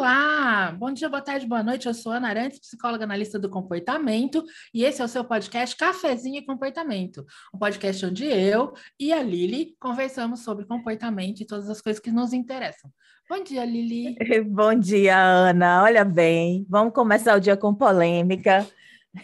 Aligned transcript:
Olá, 0.00 0.74
bom 0.78 0.90
dia, 0.90 1.10
boa 1.10 1.20
tarde, 1.20 1.46
boa 1.46 1.62
noite. 1.62 1.86
Eu 1.86 1.92
sou 1.92 2.10
Ana 2.10 2.28
Arantes, 2.28 2.58
psicóloga 2.58 3.04
analista 3.04 3.38
do 3.38 3.50
comportamento, 3.50 4.42
e 4.72 4.82
esse 4.82 5.02
é 5.02 5.04
o 5.04 5.08
seu 5.08 5.22
podcast 5.22 5.76
Cafezinho 5.76 6.38
e 6.38 6.46
Comportamento, 6.46 7.22
um 7.54 7.58
podcast 7.58 8.06
onde 8.06 8.24
eu 8.24 8.72
e 8.98 9.12
a 9.12 9.22
Lili 9.22 9.76
conversamos 9.78 10.42
sobre 10.42 10.64
comportamento 10.64 11.42
e 11.42 11.46
todas 11.46 11.68
as 11.68 11.82
coisas 11.82 12.00
que 12.00 12.10
nos 12.10 12.32
interessam. 12.32 12.90
Bom 13.28 13.44
dia, 13.44 13.62
Lili. 13.62 14.16
Bom 14.48 14.74
dia, 14.74 15.18
Ana. 15.18 15.82
Olha 15.82 16.02
bem, 16.02 16.64
vamos 16.66 16.94
começar 16.94 17.36
o 17.36 17.40
dia 17.40 17.54
com 17.54 17.74
polêmica. 17.74 18.66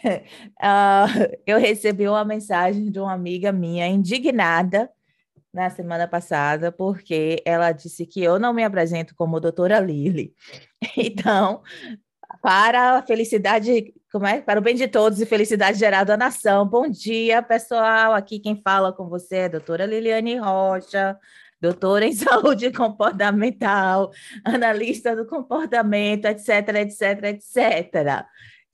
Uh, 0.04 1.08
eu 1.46 1.58
recebi 1.58 2.06
uma 2.06 2.22
mensagem 2.22 2.90
de 2.90 3.00
uma 3.00 3.14
amiga 3.14 3.50
minha 3.50 3.88
indignada 3.88 4.90
na 5.56 5.70
semana 5.70 6.06
passada, 6.06 6.70
porque 6.70 7.42
ela 7.46 7.72
disse 7.72 8.04
que 8.06 8.22
eu 8.22 8.38
não 8.38 8.52
me 8.52 8.62
apresento 8.62 9.14
como 9.16 9.40
doutora 9.40 9.80
Lili. 9.80 10.34
Então, 10.96 11.62
para 12.42 12.98
a 12.98 13.02
felicidade, 13.02 13.94
como 14.12 14.26
é? 14.26 14.40
Para 14.40 14.60
o 14.60 14.62
bem 14.62 14.74
de 14.76 14.86
todos 14.86 15.20
e 15.20 15.26
felicidade 15.26 15.78
gerada 15.78 16.14
à 16.14 16.16
nação. 16.16 16.66
Bom 16.68 16.88
dia, 16.88 17.42
pessoal. 17.42 18.12
Aqui 18.12 18.38
quem 18.38 18.60
fala 18.62 18.92
com 18.92 19.08
você 19.08 19.36
é 19.36 19.44
a 19.46 19.48
doutora 19.48 19.86
Liliane 19.86 20.36
Rocha, 20.36 21.18
doutora 21.60 22.04
em 22.04 22.12
saúde 22.14 22.70
comportamental, 22.70 24.10
analista 24.44 25.16
do 25.16 25.26
comportamento, 25.26 26.26
etc, 26.26 26.68
etc, 26.76 27.24
etc. 27.24 28.26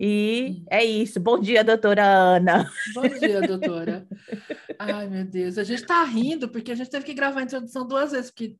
E 0.05 0.65
é 0.69 0.85
isso. 0.85 1.21
Bom 1.21 1.39
dia, 1.39 1.63
doutora 1.63 2.05
Ana. 2.05 2.69
Bom 2.93 3.07
dia, 3.07 3.41
doutora. 3.41 4.05
Ai, 4.77 5.09
meu 5.09 5.25
Deus. 5.25 5.59
A 5.59 5.63
gente 5.63 5.83
está 5.83 6.03
rindo 6.03 6.49
porque 6.49 6.73
a 6.73 6.75
gente 6.75 6.91
teve 6.91 7.07
que 7.07 7.15
gravar 7.15 7.39
a 7.39 7.45
introdução 7.45 7.87
duas 7.87 8.11
vezes, 8.11 8.33
porque 8.33 8.57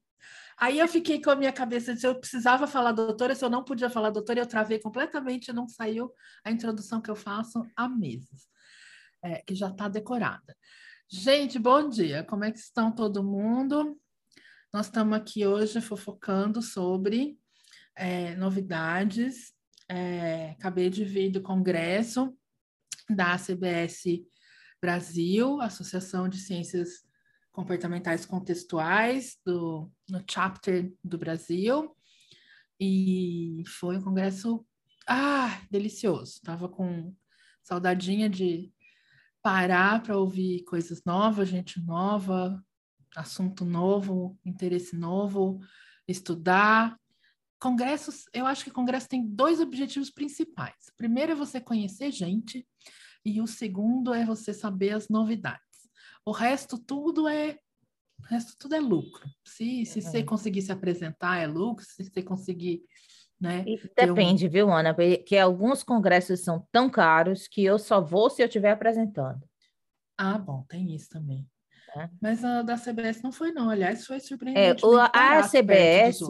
aí 0.57 0.79
eu 0.79 0.87
fiquei 0.87 1.21
com 1.21 1.31
a 1.31 1.35
minha 1.35 1.53
cabeça 1.53 1.97
de 1.97 2.07
eu 2.07 2.15
precisava 2.15 2.69
falar 2.69 2.93
doutora, 2.93 3.35
se 3.35 3.45
eu 3.45 3.51
não 3.51 3.65
podia 3.65 3.91
falar 3.91 4.11
doutora, 4.11 4.39
eu 4.39 4.47
travei 4.47 4.79
completamente, 4.79 5.53
não 5.53 5.67
saiu 5.67 6.13
a 6.45 6.51
introdução 6.53 7.03
que 7.03 7.11
eu 7.11 7.17
faço 7.17 7.67
há 7.75 7.89
meses, 7.89 8.47
é, 9.21 9.43
que 9.45 9.57
já 9.57 9.67
está 9.67 9.89
decorada. 9.89 10.57
Gente, 11.09 11.59
bom 11.59 11.89
dia. 11.89 12.23
Como 12.23 12.45
é 12.45 12.53
que 12.53 12.59
estão 12.61 12.93
todo 12.93 13.25
mundo? 13.25 14.01
Nós 14.73 14.87
estamos 14.87 15.19
aqui 15.19 15.45
hoje 15.45 15.81
fofocando 15.81 16.63
sobre 16.63 17.37
é, 17.97 18.37
novidades 18.37 19.52
é, 19.93 20.51
acabei 20.53 20.89
de 20.89 21.05
vir 21.05 21.31
do 21.31 21.43
congresso 21.43 22.35
da 23.11 23.37
CBS 23.37 24.05
Brasil, 24.81 25.61
Associação 25.61 26.29
de 26.31 26.39
Ciências 26.39 27.05
Comportamentais 27.53 28.25
Contextuais, 28.25 29.37
do, 29.45 29.93
no 30.09 30.25
chapter 30.29 30.91
do 31.05 31.19
Brasil, 31.19 31.95
e 32.81 33.63
foi 33.67 33.99
um 33.99 34.03
congresso 34.03 34.67
ah, 35.07 35.61
delicioso. 35.71 36.41
Tava 36.43 36.71
com 36.71 37.15
saudadinha 37.63 38.31
de 38.31 38.73
parar 39.43 40.03
para 40.03 40.17
ouvir 40.17 40.65
coisas 40.65 41.03
novas, 41.05 41.51
gente 41.51 41.79
nova, 41.85 42.65
assunto 43.15 43.63
novo, 43.63 44.39
interesse 44.43 44.97
novo, 44.97 45.61
estudar, 46.09 46.99
Congressos, 47.63 48.25
eu 48.35 48.45
acho 48.45 48.65
que 48.65 48.73
congresso 48.73 49.09
tem 49.09 49.25
dois 49.25 49.61
objetivos 49.61 50.11
principais. 50.11 50.89
O 50.89 50.97
primeiro 50.97 51.31
é 51.31 51.35
você 51.37 51.61
conhecer 51.61 52.11
gente 52.11 52.67
e 53.25 53.41
o 53.41 53.47
segundo 53.47 54.13
é 54.13 54.25
você 54.25 54.53
saber 54.53 54.91
as 54.91 55.09
novidades. 55.09 55.89
O 56.27 56.33
resto 56.33 56.77
tudo 56.77 57.29
é 57.29 57.57
o 58.19 58.25
resto 58.25 58.57
tudo 58.59 58.75
é 58.75 58.81
lucro. 58.81 59.29
Se, 59.47 59.87
se 59.87 60.03
você 60.03 60.25
conseguir 60.25 60.63
se 60.63 60.73
apresentar, 60.73 61.39
é 61.39 61.47
lucro. 61.47 61.85
Se 61.85 62.03
você 62.03 62.21
conseguir 62.21 62.83
né? 63.41 63.65
depende, 63.97 64.49
um... 64.49 64.51
viu, 64.51 64.73
Ana? 64.73 64.93
Porque 64.93 65.39
alguns 65.39 65.85
congressos 65.85 66.41
são 66.41 66.67
tão 66.73 66.91
caros 66.91 67.47
que 67.47 67.65
eu 67.65 67.79
só 67.79 68.01
vou 68.01 68.29
se 68.29 68.43
eu 68.43 68.47
estiver 68.47 68.73
apresentando. 68.73 69.41
Ah, 70.19 70.37
bom, 70.37 70.65
tem 70.69 70.93
isso 70.95 71.11
também. 71.11 71.49
É. 71.97 72.09
Mas 72.21 72.45
a 72.45 72.63
da 72.63 72.77
CBS 72.77 73.23
não 73.23 73.31
foi, 73.31 73.53
não. 73.53 73.71
Aliás, 73.71 74.05
foi 74.05 74.19
surpreendente. 74.19 74.85
É, 74.85 74.87
o, 74.87 74.97
a 74.97 75.43
CBS, 75.49 76.21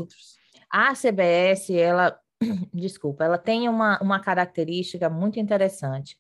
a 0.73 0.95
CBS, 0.95 1.71
ela, 1.71 2.19
desculpa, 2.73 3.25
ela 3.25 3.39
tem 3.39 3.69
uma, 3.69 3.99
uma 4.01 4.19
característica 4.19 5.11
muito 5.11 5.39
interessante. 5.39 6.17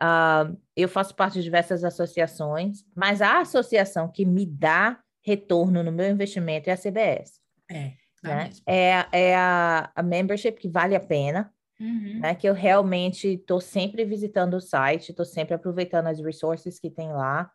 Uh, 0.00 0.56
eu 0.74 0.88
faço 0.88 1.14
parte 1.14 1.34
de 1.34 1.42
diversas 1.42 1.84
associações, 1.84 2.84
mas 2.96 3.20
a 3.20 3.40
associação 3.40 4.08
que 4.08 4.24
me 4.24 4.46
dá 4.46 4.98
retorno 5.22 5.82
no 5.82 5.92
meu 5.92 6.08
investimento 6.08 6.70
é 6.70 6.72
a 6.72 6.76
CBS. 6.76 7.38
É, 7.70 7.92
né? 8.22 8.50
é, 8.66 9.06
é 9.12 9.36
a, 9.36 9.90
a 9.94 10.02
membership 10.02 10.52
que 10.52 10.68
vale 10.68 10.94
a 10.94 11.00
pena, 11.00 11.52
uhum. 11.78 12.20
né? 12.20 12.34
que 12.34 12.48
eu 12.48 12.54
realmente 12.54 13.34
estou 13.34 13.60
sempre 13.60 14.04
visitando 14.04 14.54
o 14.54 14.60
site, 14.60 15.10
estou 15.10 15.26
sempre 15.26 15.54
aproveitando 15.54 16.06
as 16.06 16.20
resources 16.20 16.78
que 16.78 16.90
tem 16.90 17.12
lá, 17.12 17.50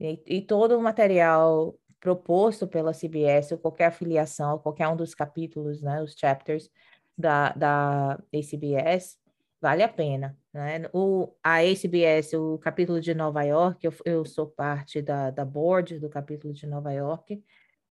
e, 0.00 0.20
e 0.26 0.42
todo 0.42 0.76
o 0.76 0.82
material 0.82 1.78
proposto 2.04 2.68
pela 2.68 2.92
CBS 2.92 3.52
ou 3.52 3.58
qualquer 3.58 3.86
afiliação, 3.86 4.58
qualquer 4.58 4.86
um 4.88 4.96
dos 4.96 5.14
capítulos, 5.14 5.80
né, 5.80 6.02
os 6.02 6.12
chapters 6.12 6.70
da, 7.16 7.50
da 7.54 8.18
ACBS, 8.30 9.16
vale 9.58 9.82
a 9.82 9.88
pena. 9.88 10.36
Né? 10.52 10.82
O, 10.92 11.34
a 11.42 11.60
ACBS, 11.62 12.34
o 12.34 12.58
capítulo 12.58 13.00
de 13.00 13.14
Nova 13.14 13.42
York, 13.42 13.86
eu, 13.86 13.94
eu 14.04 14.24
sou 14.26 14.46
parte 14.46 15.00
da, 15.00 15.30
da 15.30 15.46
board 15.46 15.98
do 15.98 16.10
capítulo 16.10 16.52
de 16.52 16.66
Nova 16.66 16.92
York, 16.92 17.42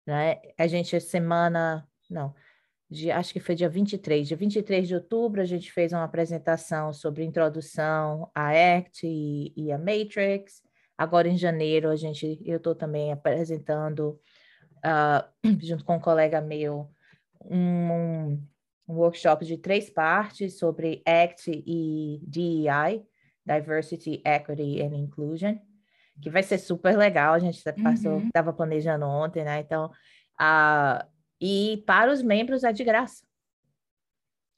né? 0.05 0.41
A 0.59 0.67
gente, 0.67 1.01
semana, 1.01 1.87
não, 2.11 2.35
de, 2.91 3.13
acho 3.13 3.33
que 3.33 3.39
foi 3.39 3.55
dia 3.55 3.69
23, 3.69 4.27
dia 4.27 4.37
23 4.37 4.89
de 4.89 4.95
outubro, 4.97 5.41
a 5.41 5.45
gente 5.45 5.71
fez 5.71 5.93
uma 5.93 6.03
apresentação 6.03 6.93
sobre 6.93 7.23
introdução 7.23 8.29
à 8.35 8.51
ACT 8.51 9.07
e, 9.07 9.53
e 9.57 9.71
a 9.71 9.79
Matrix, 9.79 10.65
Agora, 11.01 11.27
em 11.27 11.39
janeiro, 11.39 11.89
a 11.89 11.97
gente, 11.97 12.39
eu 12.45 12.59
estou 12.59 12.75
também 12.75 13.11
apresentando, 13.11 14.21
uh, 14.85 15.25
junto 15.59 15.83
com 15.83 15.97
um 15.97 15.99
colega 15.99 16.43
meu, 16.43 16.91
um, 17.43 18.39
um, 18.87 18.95
workshop 18.95 19.47
de 19.47 19.57
três 19.57 19.89
partes 19.89 20.59
sobre 20.59 21.03
ACT 21.07 21.65
e 21.67 22.21
DEI, 22.23 23.03
Diversity, 23.47 24.23
Equity 24.27 24.83
and 24.83 24.95
Inclusion, 24.95 25.57
que 26.21 26.29
vai 26.29 26.43
ser 26.43 26.59
super 26.59 26.95
legal. 26.99 27.33
A 27.33 27.39
gente 27.39 27.65
tá, 27.65 27.73
passou, 27.73 28.21
estava 28.21 28.51
uhum. 28.51 28.57
planejando 28.57 29.07
ontem, 29.07 29.43
né? 29.43 29.61
Então, 29.61 29.87
uh, 30.39 31.03
e 31.41 31.83
para 31.87 32.13
os 32.13 32.23
membros 32.23 32.63
é 32.63 32.75
de 32.75 32.85
graça. 32.85 33.25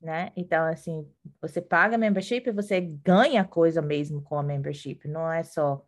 Né? 0.00 0.32
Então, 0.36 0.66
assim, 0.66 1.08
você 1.40 1.62
paga 1.62 1.96
membership 1.96 2.48
e 2.48 2.52
você 2.52 2.80
ganha 2.80 3.44
coisa 3.44 3.80
mesmo 3.80 4.20
com 4.20 4.36
a 4.36 4.42
membership, 4.42 5.06
não 5.06 5.30
é 5.30 5.44
só 5.44 5.86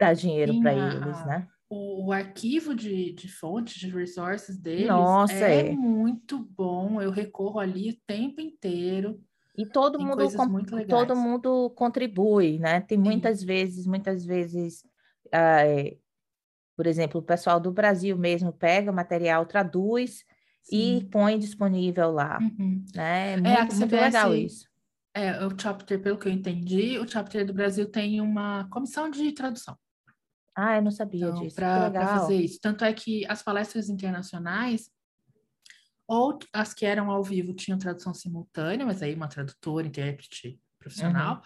dar 0.00 0.14
dinheiro 0.14 0.58
para 0.60 0.72
eles, 0.72 1.26
né? 1.26 1.46
O, 1.68 2.06
o, 2.06 2.12
arquivo 2.12 2.74
de, 2.74 3.12
de 3.12 3.28
fontes, 3.28 3.74
de 3.74 3.88
resources 3.88 4.58
deles 4.58 4.88
Nossa, 4.88 5.32
é, 5.32 5.68
é, 5.68 5.72
muito 5.72 6.38
bom. 6.38 7.00
Eu 7.00 7.10
recorro 7.10 7.60
ali 7.60 7.90
o 7.90 7.98
tempo 8.06 8.40
inteiro. 8.40 9.22
E 9.56 9.66
todo 9.66 9.98
Tem 9.98 10.06
mundo 10.06 10.86
todo 10.88 11.14
mundo 11.14 11.70
contribui, 11.76 12.58
né? 12.58 12.80
Tem 12.80 12.98
muitas 12.98 13.40
Sim. 13.40 13.46
vezes, 13.46 13.86
muitas 13.86 14.24
vezes, 14.24 14.82
uh, 15.26 15.96
por 16.76 16.86
exemplo, 16.86 17.20
o 17.20 17.24
pessoal 17.24 17.60
do 17.60 17.70
Brasil 17.70 18.16
mesmo 18.16 18.52
pega 18.52 18.90
material, 18.90 19.44
traduz 19.44 20.24
Sim. 20.62 20.98
e 20.98 21.04
põe 21.04 21.38
disponível 21.38 22.10
lá. 22.10 22.38
Uhum. 22.40 22.84
Né? 22.94 23.30
É, 23.30 23.32
é 23.32 23.36
muito, 23.36 23.74
é, 23.74 23.76
muito 23.76 23.96
legal 23.96 24.34
isso. 24.34 24.70
É, 25.14 25.44
o 25.44 25.50
chapter, 25.56 26.00
pelo 26.00 26.18
que 26.18 26.26
eu 26.26 26.32
entendi, 26.32 26.98
o 26.98 27.06
chapter 27.06 27.44
do 27.44 27.52
Brasil 27.52 27.88
tem 27.90 28.20
uma 28.20 28.68
comissão 28.70 29.10
de 29.10 29.30
tradução. 29.32 29.76
Ah, 30.62 30.76
eu 30.76 30.82
não 30.82 30.90
sabia 30.90 31.26
então, 31.26 31.42
disso. 31.42 31.56
Para 31.56 31.90
fazer 31.90 32.36
isso. 32.36 32.58
Tanto 32.60 32.84
é 32.84 32.92
que 32.92 33.24
as 33.26 33.42
palestras 33.42 33.88
internacionais, 33.88 34.90
ou 36.06 36.38
as 36.52 36.74
que 36.74 36.84
eram 36.84 37.10
ao 37.10 37.24
vivo 37.24 37.54
tinham 37.54 37.78
tradução 37.78 38.12
simultânea, 38.12 38.84
mas 38.84 39.02
aí 39.02 39.14
uma 39.14 39.26
tradutora, 39.26 39.86
intérprete 39.86 40.60
profissional, 40.78 41.36
uhum. 41.36 41.42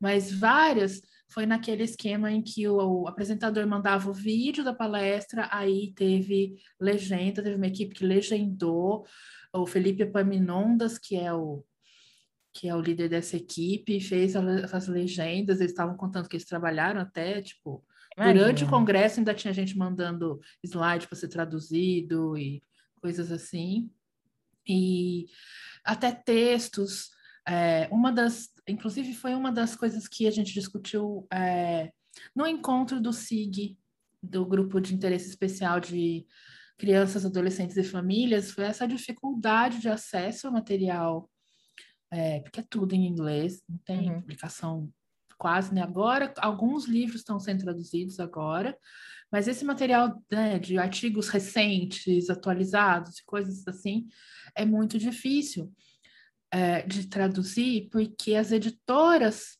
mas 0.00 0.32
várias 0.32 1.02
foi 1.28 1.44
naquele 1.44 1.82
esquema 1.82 2.30
em 2.30 2.40
que 2.40 2.66
o, 2.68 2.76
o, 2.76 3.08
apresentador 3.08 3.66
mandava 3.66 4.08
o 4.08 4.14
vídeo 4.14 4.64
da 4.64 4.72
palestra, 4.72 5.48
aí 5.50 5.92
teve 5.94 6.54
legenda, 6.80 7.42
teve 7.42 7.56
uma 7.56 7.66
equipe 7.66 7.94
que 7.94 8.06
legendou, 8.06 9.06
o 9.52 9.66
Felipe 9.66 10.06
Paminondas, 10.06 10.96
que 10.98 11.16
é 11.16 11.32
o 11.32 11.64
que 12.52 12.68
é 12.68 12.74
o 12.74 12.80
líder 12.80 13.08
dessa 13.08 13.36
equipe, 13.36 14.00
fez 14.00 14.36
as 14.36 14.86
legendas, 14.86 15.58
eles 15.58 15.72
estavam 15.72 15.96
contando 15.96 16.28
que 16.28 16.36
eles 16.36 16.46
trabalharam 16.46 17.00
até, 17.00 17.42
tipo, 17.42 17.84
Durante 18.16 18.64
o 18.64 18.70
congresso 18.70 19.18
ainda 19.18 19.34
tinha 19.34 19.52
gente 19.52 19.76
mandando 19.76 20.40
slide 20.62 21.08
para 21.08 21.16
ser 21.16 21.28
traduzido 21.28 22.36
e 22.38 22.62
coisas 23.00 23.32
assim. 23.32 23.90
E 24.66 25.26
até 25.84 26.12
textos. 26.12 27.10
É, 27.46 27.88
uma 27.90 28.10
das, 28.10 28.48
inclusive, 28.66 29.14
foi 29.14 29.34
uma 29.34 29.52
das 29.52 29.76
coisas 29.76 30.08
que 30.08 30.26
a 30.26 30.30
gente 30.30 30.54
discutiu 30.54 31.26
é, 31.32 31.92
no 32.34 32.46
encontro 32.46 33.00
do 33.00 33.12
SIG, 33.12 33.76
do 34.22 34.46
Grupo 34.46 34.80
de 34.80 34.94
Interesse 34.94 35.28
Especial 35.28 35.80
de 35.80 36.26
crianças, 36.78 37.24
adolescentes 37.24 37.76
e 37.76 37.84
famílias 37.84 38.50
foi 38.50 38.64
essa 38.64 38.86
dificuldade 38.86 39.80
de 39.80 39.88
acesso 39.88 40.46
ao 40.46 40.52
material, 40.52 41.30
é, 42.10 42.40
porque 42.40 42.60
é 42.60 42.64
tudo 42.68 42.94
em 42.94 43.06
inglês, 43.06 43.62
não 43.68 43.78
tem 43.78 44.10
uhum. 44.10 44.20
publicação 44.20 44.92
quase 45.38 45.74
né? 45.74 45.82
agora. 45.82 46.32
Alguns 46.38 46.86
livros 46.86 47.20
estão 47.20 47.38
sendo 47.38 47.64
traduzidos 47.64 48.20
agora, 48.20 48.76
mas 49.30 49.48
esse 49.48 49.64
material 49.64 50.22
né, 50.30 50.58
de 50.58 50.78
artigos 50.78 51.28
recentes, 51.28 52.30
atualizados 52.30 53.18
e 53.18 53.24
coisas 53.24 53.66
assim, 53.66 54.06
é 54.54 54.64
muito 54.64 54.98
difícil 54.98 55.72
é, 56.50 56.82
de 56.82 57.08
traduzir, 57.08 57.88
porque 57.90 58.36
as 58.36 58.52
editoras 58.52 59.58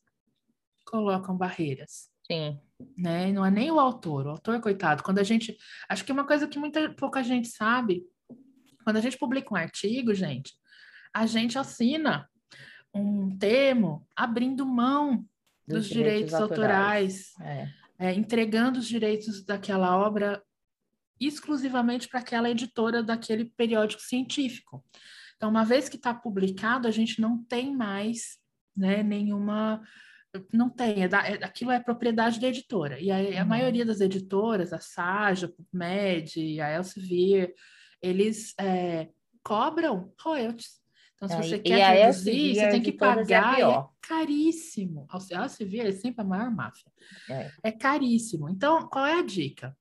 colocam 0.84 1.36
barreiras. 1.36 2.08
Sim. 2.30 2.58
Né? 2.96 3.32
Não 3.32 3.44
é 3.44 3.50
nem 3.50 3.70
o 3.70 3.80
autor, 3.80 4.26
o 4.26 4.30
autor, 4.30 4.60
coitado. 4.60 5.02
Quando 5.02 5.18
a 5.18 5.24
gente. 5.24 5.56
Acho 5.88 6.04
que 6.04 6.12
é 6.12 6.14
uma 6.14 6.26
coisa 6.26 6.46
que 6.46 6.58
muita 6.58 6.92
pouca 6.94 7.22
gente 7.22 7.48
sabe. 7.48 8.04
Quando 8.84 8.98
a 8.98 9.00
gente 9.00 9.18
publica 9.18 9.52
um 9.52 9.56
artigo, 9.56 10.14
gente, 10.14 10.52
a 11.12 11.26
gente 11.26 11.58
assina 11.58 12.28
um 12.94 13.36
termo 13.36 14.06
abrindo 14.14 14.64
mão 14.64 15.26
dos, 15.66 15.78
dos 15.78 15.88
direitos, 15.88 16.30
direitos, 16.30 16.34
autorais, 16.34 17.32
autorais 17.38 17.72
é. 17.98 18.08
É, 18.10 18.14
entregando 18.14 18.78
os 18.78 18.86
direitos 18.86 19.44
daquela 19.44 19.96
obra 19.96 20.42
exclusivamente 21.20 22.08
para 22.08 22.20
aquela 22.20 22.50
editora 22.50 23.02
daquele 23.02 23.44
periódico 23.44 24.02
científico. 24.02 24.84
Então, 25.36 25.50
uma 25.50 25.64
vez 25.64 25.88
que 25.88 25.96
está 25.96 26.12
publicado, 26.12 26.88
a 26.88 26.90
gente 26.90 27.20
não 27.20 27.42
tem 27.44 27.74
mais 27.74 28.38
né, 28.76 29.02
nenhuma. 29.02 29.82
Não 30.52 30.68
tem, 30.68 31.04
é 31.04 31.08
da, 31.08 31.26
é, 31.26 31.44
aquilo 31.44 31.70
é 31.70 31.78
propriedade 31.78 32.40
da 32.40 32.48
editora. 32.48 33.00
E 33.00 33.10
a, 33.10 33.18
uhum. 33.18 33.40
a 33.40 33.44
maioria 33.44 33.84
das 33.84 34.00
editoras, 34.00 34.72
a 34.72 34.80
Saja, 34.80 35.46
a 35.46 35.48
PubMed, 35.48 36.60
a 36.60 36.72
Elsevier, 36.72 37.54
eles 38.02 38.52
é, 38.58 39.08
cobram 39.42 40.12
royalties. 40.20 40.82
Então, 41.24 41.42
se 41.42 41.48
você 41.48 41.58
quer 41.58 41.98
traduzir, 41.98 42.54
você 42.54 42.68
tem 42.68 42.82
que 42.82 42.92
pagar. 42.92 43.58
É, 43.58 43.62
é 43.62 43.84
caríssimo. 44.00 45.06
A 45.08 45.18
Elsevier 45.42 45.86
é 45.86 45.92
sempre 45.92 46.22
a 46.22 46.24
maior 46.24 46.50
máfia. 46.50 46.90
É. 47.28 47.50
é 47.62 47.72
caríssimo. 47.72 48.48
Então, 48.48 48.88
qual 48.88 49.06
é 49.06 49.18
a 49.18 49.22
dica? 49.22 49.76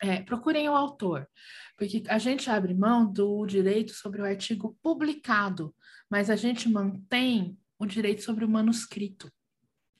É, 0.00 0.20
procurem 0.22 0.68
o 0.68 0.76
autor, 0.76 1.28
porque 1.76 2.04
a 2.08 2.18
gente 2.18 2.48
abre 2.48 2.72
mão 2.72 3.10
do 3.10 3.44
direito 3.44 3.92
sobre 3.92 4.22
o 4.22 4.24
artigo 4.24 4.78
publicado, 4.80 5.74
mas 6.08 6.30
a 6.30 6.36
gente 6.36 6.68
mantém 6.68 7.58
o 7.76 7.84
direito 7.84 8.22
sobre 8.22 8.44
o 8.44 8.48
manuscrito. 8.48 9.28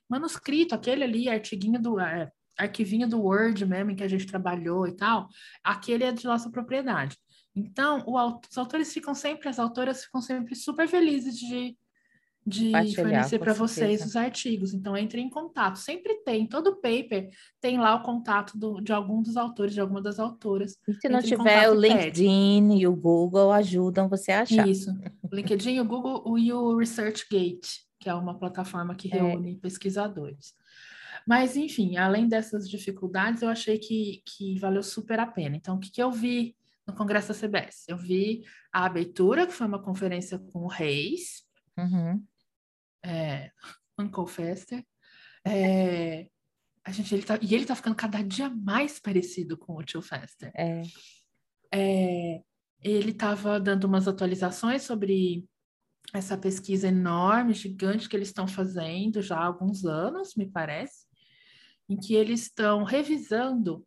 Manuscrito, 0.09 0.75
aquele 0.75 1.03
ali, 1.03 1.29
artiguinho 1.29 1.82
do 1.82 1.99
é, 1.99 2.31
arquivinho 2.59 3.09
do 3.09 3.20
Word 3.20 3.65
mesmo, 3.65 3.93
em 3.93 3.97
que 3.97 4.03
a 4.03 4.09
gente 4.09 4.26
trabalhou 4.26 4.87
e 4.87 4.93
tal, 4.93 5.29
aquele 5.62 6.05
é 6.05 6.12
de 6.12 6.25
nossa 6.25 6.50
propriedade. 6.50 7.17
Então, 7.58 8.02
o, 8.06 8.16
os 8.16 8.58
autores 8.58 8.93
ficam 8.93 9.14
sempre, 9.14 9.49
as 9.49 9.58
autoras 9.58 10.05
ficam 10.05 10.20
sempre 10.20 10.55
super 10.55 10.88
felizes 10.88 11.38
de 11.38 11.76
de 12.49 12.72
fornecer 12.94 13.38
para 13.38 13.52
vocês 13.52 14.05
os 14.05 14.16
artigos. 14.16 14.72
Então, 14.72 14.96
entre 14.96 15.20
em 15.20 15.28
contato. 15.28 15.76
Sempre 15.76 16.14
tem, 16.25 16.46
todo 16.46 16.76
paper 16.76 17.28
tem 17.60 17.78
lá 17.78 17.94
o 17.94 18.02
contato 18.02 18.56
do, 18.58 18.81
de 18.81 18.93
algum 18.93 19.22
dos 19.22 19.37
autores, 19.37 19.75
de 19.75 19.81
alguma 19.81 20.00
das 20.00 20.19
autoras. 20.19 20.78
E 20.88 20.94
se 20.94 21.08
não 21.08 21.20
tiver, 21.20 21.70
o 21.70 21.75
LinkedIn 21.75 22.78
e 22.78 22.87
o 22.87 22.96
Google 22.96 23.52
ajudam 23.52 24.08
você 24.08 24.32
a 24.32 24.43
achar. 24.43 24.66
Isso. 24.66 24.90
O 25.22 25.34
LinkedIn, 25.34 25.78
o 25.81 25.84
Google 25.84 26.38
e 26.38 26.52
o 26.52 26.76
ResearchGate, 26.78 27.82
que 28.00 28.08
é 28.08 28.14
uma 28.14 28.38
plataforma 28.38 28.94
que 28.94 29.12
é. 29.12 29.20
reúne 29.20 29.52
é. 29.52 29.60
pesquisadores. 29.60 30.55
Mas, 31.26 31.56
enfim, 31.56 31.99
além 31.99 32.26
dessas 32.26 32.69
dificuldades, 32.69 33.43
eu 33.43 33.50
achei 33.50 33.78
que, 33.78 34.22
que 34.25 34.58
valeu 34.58 34.82
super 34.82 35.20
a 35.20 35.26
pena. 35.26 35.56
Então, 35.56 35.76
o 35.76 35.78
que, 35.78 35.90
que 35.90 36.02
eu 36.02 36.10
vi 36.10 36.56
no 36.88 36.94
Congresso 36.94 37.29
da 37.29 37.38
CBS? 37.38 37.85
Eu 37.87 37.96
vi 37.96 38.43
a 38.73 38.87
abertura, 38.87 39.46
que 39.46 39.52
foi 39.52 39.67
uma 39.67 39.82
conferência 39.82 40.38
com 40.38 40.61
o 40.61 40.69
Reis, 40.69 41.46
Uhum 41.76 42.20
é, 43.05 43.50
Uncle 43.99 44.26
Fester. 44.26 44.85
É, 45.44 46.29
a 46.85 46.93
gente, 46.93 47.14
ele 47.14 47.25
tá, 47.25 47.38
e 47.40 47.55
ele 47.55 47.67
tá 47.67 47.75
ficando 47.75 47.96
cada 47.96 48.23
dia 48.23 48.49
mais 48.50 48.99
parecido 48.99 49.56
com 49.56 49.76
o 49.76 49.82
tio 49.82 50.02
Fester. 50.02 50.52
É. 50.55 50.82
É, 51.73 52.43
ele 52.82 53.11
estava 53.11 53.61
dando 53.61 53.84
umas 53.84 54.08
atualizações 54.08 54.82
sobre 54.82 55.46
essa 56.14 56.38
pesquisa 56.38 56.88
enorme, 56.88 57.52
gigante 57.52 58.08
que 58.08 58.17
eles 58.17 58.29
estão 58.29 58.49
fazendo 58.49 59.20
já 59.20 59.37
há 59.37 59.44
alguns 59.44 59.84
anos, 59.84 60.34
me 60.34 60.50
parece, 60.50 61.06
em 61.88 61.96
que 61.99 62.14
eles 62.14 62.43
estão 62.43 62.82
revisando 62.84 63.87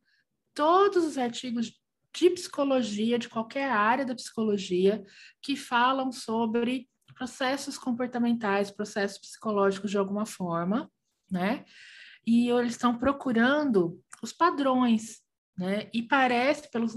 todos 0.54 1.04
os 1.04 1.18
artigos 1.18 1.81
de 2.14 2.30
psicologia, 2.32 3.18
de 3.18 3.30
qualquer 3.30 3.70
área 3.70 4.06
da 4.06 4.16
psicologia, 4.16 5.04
que 5.42 5.56
falam 5.56 6.12
sobre 6.12 6.90
processos 7.16 7.78
comportamentais, 7.78 8.72
processos 8.72 9.20
psicológicos 9.20 9.92
de 9.92 9.98
alguma 9.98 10.26
forma, 10.26 10.92
né? 11.30 11.66
E 12.26 12.50
eles 12.50 12.74
estão 12.74 12.98
procurando 12.98 14.02
os 14.22 14.34
padrões, 14.34 15.22
né? 15.58 15.90
E 15.94 16.04
parece, 16.04 16.70
pelos 16.70 16.94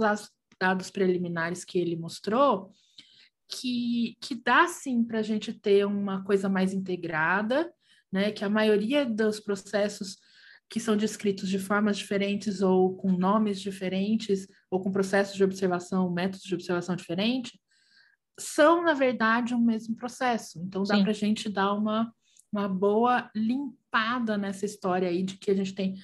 dados, 0.58 0.90
preliminares 0.90 1.64
que 1.64 1.78
ele 1.78 1.96
mostrou, 1.96 2.72
que, 3.49 4.16
que 4.20 4.34
dá 4.34 4.66
sim 4.66 5.05
para 5.05 5.19
a 5.19 5.22
gente 5.22 5.52
ter 5.52 5.87
uma 5.87 6.25
coisa 6.25 6.49
mais 6.49 6.72
integrada, 6.72 7.72
né? 8.11 8.32
Que 8.32 8.44
a 8.44 8.50
maioria 8.50 9.05
dos 9.05 9.40
processos 9.40 10.16
que 10.69 10.81
são 10.81 10.96
descritos 10.96 11.49
de 11.49 11.58
formas 11.58 11.96
diferentes 11.96 12.61
ou 12.61 12.96
com 12.96 13.12
nomes 13.12 13.61
diferentes 13.61 14.46
ou 14.70 14.81
com 14.81 14.90
processos 14.90 15.37
de 15.37 15.44
observação, 15.44 16.11
métodos 16.11 16.44
de 16.44 16.55
observação 16.55 16.96
diferentes, 16.96 17.52
são, 18.38 18.82
na 18.82 18.94
verdade, 18.94 19.55
o 19.55 19.61
mesmo 19.61 19.94
processo. 19.94 20.61
Então, 20.61 20.82
dá 20.82 21.00
para 21.00 21.11
a 21.11 21.14
gente 21.14 21.49
dar 21.49 21.72
uma, 21.75 22.12
uma 22.52 22.69
boa 22.69 23.31
limpada 23.34 24.37
nessa 24.37 24.66
história 24.66 25.08
aí 25.08 25.22
de 25.22 25.37
que 25.37 25.50
a 25.50 25.55
gente 25.55 25.75
tem. 25.75 25.94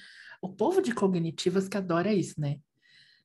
O 0.41 0.49
povo 0.49 0.81
de 0.81 0.95
cognitivas 0.95 1.69
que 1.69 1.77
adora 1.77 2.13
isso, 2.15 2.41
né? 2.41 2.59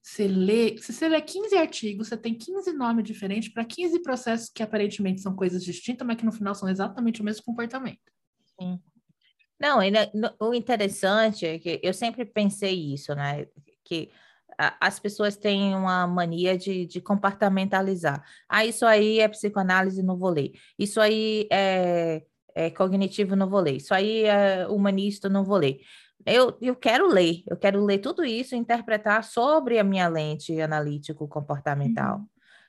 Você 0.02 0.28
lê, 0.28 0.78
se 0.78 0.94
você 0.94 1.08
lê 1.08 1.20
15 1.20 1.56
artigos, 1.58 2.08
você 2.08 2.18
tem 2.18 2.36
15 2.36 2.74
nomes 2.74 3.04
diferentes 3.04 3.50
para 3.50 3.66
15 3.66 4.02
processos 4.04 4.50
que 4.50 4.62
aparentemente 4.62 5.22
são 5.22 5.36
coisas 5.36 5.64
distintas, 5.64 6.06
mas 6.06 6.18
que 6.18 6.26
no 6.26 6.32
final 6.32 6.54
são 6.54 6.70
exatamente 6.70 7.22
o 7.22 7.24
mesmo 7.24 7.44
comportamento. 7.44 8.12
Sim. 8.60 8.80
Não, 9.60 9.80
o 10.40 10.54
interessante 10.54 11.46
é 11.46 11.58
que 11.60 11.80
eu 11.82 11.94
sempre 11.94 12.26
pensei 12.26 12.94
isso, 12.94 13.16
né? 13.16 13.46
Que 13.84 14.12
as 14.58 15.00
pessoas 15.00 15.36
têm 15.36 15.76
uma 15.76 16.08
mania 16.08 16.58
de, 16.58 16.86
de, 16.86 17.02
compartamentalizar. 17.02 18.24
Ah, 18.48 18.66
isso 18.66 18.86
aí 18.86 19.20
é 19.20 19.28
psicoanálise, 19.28 20.02
não 20.04 20.18
vou 20.18 20.30
ler. 20.30 20.52
Isso 20.80 21.02
aí 21.02 21.48
é, 21.52 22.24
é 22.54 22.70
cognitivo, 22.70 23.36
não 23.36 23.50
vou 23.50 23.60
ler. 23.60 23.78
Isso 23.78 23.94
aí 23.94 24.24
é 24.24 24.68
humanista, 24.68 25.28
não 25.30 25.44
vou 25.44 25.58
ler. 25.58 25.80
Eu, 26.26 26.58
eu 26.62 26.76
quero 26.76 27.08
ler, 27.08 27.44
eu 27.48 27.58
quero 27.58 27.84
ler 27.84 28.00
tudo 28.00 28.24
isso 28.24 28.56
e 28.56 28.58
interpretar 28.58 29.24
sobre 29.24 29.78
a 29.78 29.84
minha 29.84 30.08
lente 30.08 30.60
analítico-comportamental, 30.60 32.18
uhum. 32.18 32.26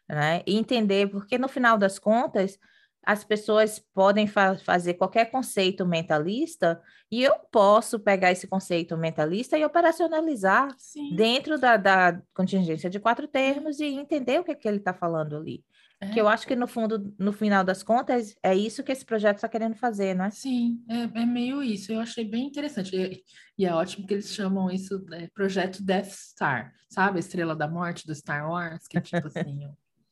né? 0.08 0.42
E 0.46 0.56
entender, 0.56 1.08
porque 1.08 1.38
no 1.38 1.48
final 1.48 1.78
das 1.78 1.98
contas, 1.98 2.58
as 3.06 3.22
pessoas 3.22 3.78
podem 3.94 4.26
fa 4.26 4.58
fazer 4.58 4.94
qualquer 4.94 5.30
conceito 5.30 5.86
mentalista 5.86 6.82
e 7.08 7.22
eu 7.22 7.34
posso 7.52 8.00
pegar 8.00 8.32
esse 8.32 8.48
conceito 8.48 8.96
mentalista 8.96 9.56
e 9.56 9.64
operacionalizar 9.64 10.74
Sim. 10.76 11.14
dentro 11.14 11.56
da, 11.56 11.76
da, 11.76 12.20
contingência 12.34 12.90
de 12.90 12.98
quatro 12.98 13.28
termos 13.28 13.78
e 13.78 13.84
entender 13.84 14.40
o 14.40 14.44
que, 14.44 14.50
é 14.50 14.54
que 14.56 14.66
ele 14.66 14.78
está 14.78 14.92
falando 14.92 15.36
ali. 15.36 15.64
É. 16.00 16.10
Que 16.10 16.20
eu 16.20 16.28
acho 16.28 16.46
que 16.46 16.56
no 16.56 16.66
fundo, 16.66 17.14
no 17.16 17.32
final 17.32 17.62
das 17.64 17.82
contas, 17.82 18.36
é 18.42 18.54
isso 18.54 18.82
que 18.82 18.90
esse 18.90 19.04
projeto 19.04 19.36
está 19.36 19.48
querendo 19.48 19.76
fazer, 19.76 20.14
né? 20.14 20.28
Sim, 20.30 20.84
é, 20.90 21.22
é, 21.22 21.24
meio 21.24 21.62
isso. 21.62 21.92
Eu 21.92 22.00
achei 22.00 22.24
bem 22.24 22.48
interessante. 22.48 22.94
E, 22.94 23.22
e 23.56 23.64
é 23.64 23.72
ótimo 23.72 24.06
que 24.06 24.14
eles 24.14 24.34
chamam 24.34 24.68
isso 24.68 24.98
de 24.98 25.28
projeto 25.28 25.82
Death 25.82 26.10
Star, 26.10 26.72
sabe? 26.90 27.16
A 27.16 27.20
estrela 27.20 27.56
da 27.56 27.68
morte 27.68 28.06
do 28.06 28.14
Star 28.14 28.50
Wars, 28.50 28.86
que 28.88 28.98
é 28.98 29.00
tipo 29.00 29.28
assim. 29.28 29.60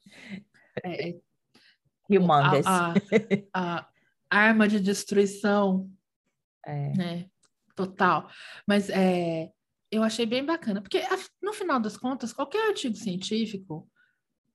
é, 0.82 1.10
é 1.10 1.14
Humongous. 2.08 2.66
A, 2.66 2.94
a, 3.52 3.86
a 4.30 4.38
arma 4.38 4.68
de 4.68 4.80
destruição, 4.80 5.90
é. 6.64 6.92
né? 6.96 7.26
Total. 7.74 8.28
Mas 8.66 8.88
é, 8.90 9.50
eu 9.90 10.02
achei 10.02 10.26
bem 10.26 10.44
bacana, 10.44 10.80
porque 10.80 11.02
no 11.42 11.52
final 11.52 11.80
das 11.80 11.96
contas, 11.96 12.32
qualquer 12.32 12.68
artigo 12.68 12.96
científico 12.96 13.88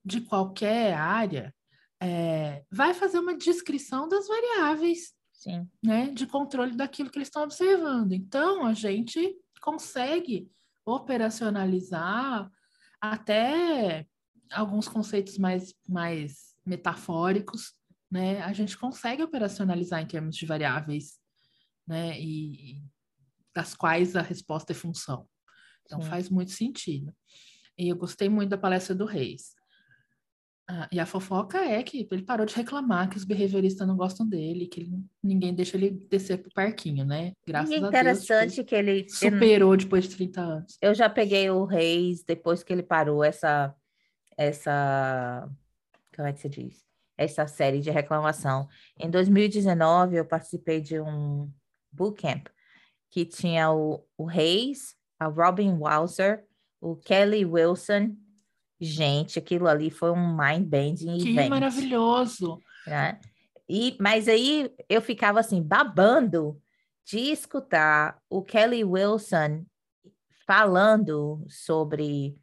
de 0.04 0.22
qualquer 0.22 0.94
área 0.94 1.54
é, 2.02 2.64
vai 2.72 2.94
fazer 2.94 3.20
uma 3.20 3.36
descrição 3.36 4.08
das 4.08 4.28
variáveis 4.28 5.14
Sim. 5.34 5.70
Né, 5.82 6.08
de 6.12 6.28
controle 6.28 6.76
daquilo 6.76 7.10
que 7.10 7.18
eles 7.18 7.30
estão 7.30 7.44
observando. 7.44 8.12
Então, 8.12 8.66
a 8.66 8.74
gente 8.74 9.38
consegue 9.62 10.52
operacionalizar 10.86 12.50
até 13.00 14.06
alguns 14.52 14.88
conceitos 14.88 15.38
mais, 15.38 15.74
mais 15.88 16.49
metafóricos, 16.66 17.74
né, 18.12 18.42
a 18.42 18.54
gente 18.54 18.78
consegue 18.78 19.24
operacionalizar 19.24 20.02
em 20.02 20.08
termos 20.08 20.36
de 20.36 20.46
variáveis, 20.46 21.20
né, 21.88 22.20
e 22.20 22.82
das 23.56 23.76
quais 23.76 24.16
a 24.16 24.22
resposta 24.22 24.72
é 24.72 24.76
função. 24.76 25.28
Então 25.86 26.02
Sim. 26.02 26.10
faz 26.10 26.30
muito 26.30 26.52
sentido. 26.52 27.14
E 27.78 27.90
eu 27.90 27.96
gostei 27.96 28.30
muito 28.30 28.50
da 28.50 28.58
palestra 28.58 28.94
do 28.94 29.06
Reis. 29.06 29.54
Ah, 30.72 30.88
e 30.92 31.00
a 31.00 31.06
fofoca 31.06 31.58
é 31.58 31.82
que 31.82 32.08
ele 32.12 32.22
parou 32.22 32.46
de 32.46 32.54
reclamar 32.54 33.10
que 33.10 33.18
os 33.18 33.24
behavioristas 33.24 33.88
não 33.88 33.98
gostam 33.98 34.28
dele, 34.28 34.68
que 34.68 34.82
ele, 34.82 35.04
ninguém 35.24 35.52
deixa 35.52 35.76
ele 35.76 35.90
descer 35.90 36.38
pro 36.38 36.54
parquinho, 36.54 37.04
né? 37.04 37.34
Graças 37.48 37.72
e 37.72 37.76
a 37.84 37.88
interessante 37.88 38.40
Deus. 38.40 38.54
Tipo, 38.54 38.70
que 38.70 38.76
ele 38.76 39.10
superou 39.10 39.76
depois 39.76 40.08
de 40.08 40.16
30 40.16 40.42
anos. 40.42 40.78
Eu 40.80 40.94
já 40.94 41.10
peguei 41.10 41.50
o 41.50 41.66
Reis 41.66 42.24
depois 42.24 42.62
que 42.62 42.72
ele 42.72 42.84
parou 42.84 43.24
essa 43.24 43.74
essa 44.38 45.50
como 46.20 46.28
é 46.28 46.34
que 46.34 46.42
se 46.42 46.50
diz? 46.50 46.84
Essa 47.18 47.48
série 47.48 47.80
de 47.80 47.90
reclamação. 47.90 48.68
Em 48.98 49.10
2019 49.10 50.18
eu 50.18 50.26
participei 50.26 50.82
de 50.82 51.00
um 51.00 51.50
bootcamp 51.92 52.48
que 53.10 53.26
tinha 53.26 53.72
o, 53.72 54.06
o 54.18 54.26
Reis, 54.26 54.96
a 55.18 55.28
Robin 55.28 55.78
Walser, 55.80 56.46
o 56.82 56.96
Kelly 56.96 57.46
Wilson 57.46 58.16
Gente, 58.82 59.38
aquilo 59.38 59.68
ali 59.68 59.90
foi 59.90 60.10
um 60.10 60.38
mind-bending 60.38 61.18
Que 61.18 61.32
event, 61.32 61.50
maravilhoso! 61.50 62.62
Né? 62.88 63.20
E, 63.68 63.98
mas 64.00 64.28
aí 64.30 64.74
eu 64.88 65.02
ficava 65.02 65.42
assim, 65.42 65.62
babando 65.62 66.60
de 67.06 67.20
escutar 67.20 68.18
o 68.30 68.42
Kelly 68.42 68.86
Wilson 68.86 69.66
falando 70.48 71.46
sobre, 71.50 72.38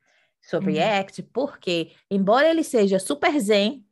sobre 0.46 0.78
uhum. 0.78 0.98
ACT, 1.00 1.22
porque, 1.32 1.90
embora 2.10 2.48
ele 2.48 2.62
seja 2.62 2.98
super 2.98 3.38
zen, 3.40 3.84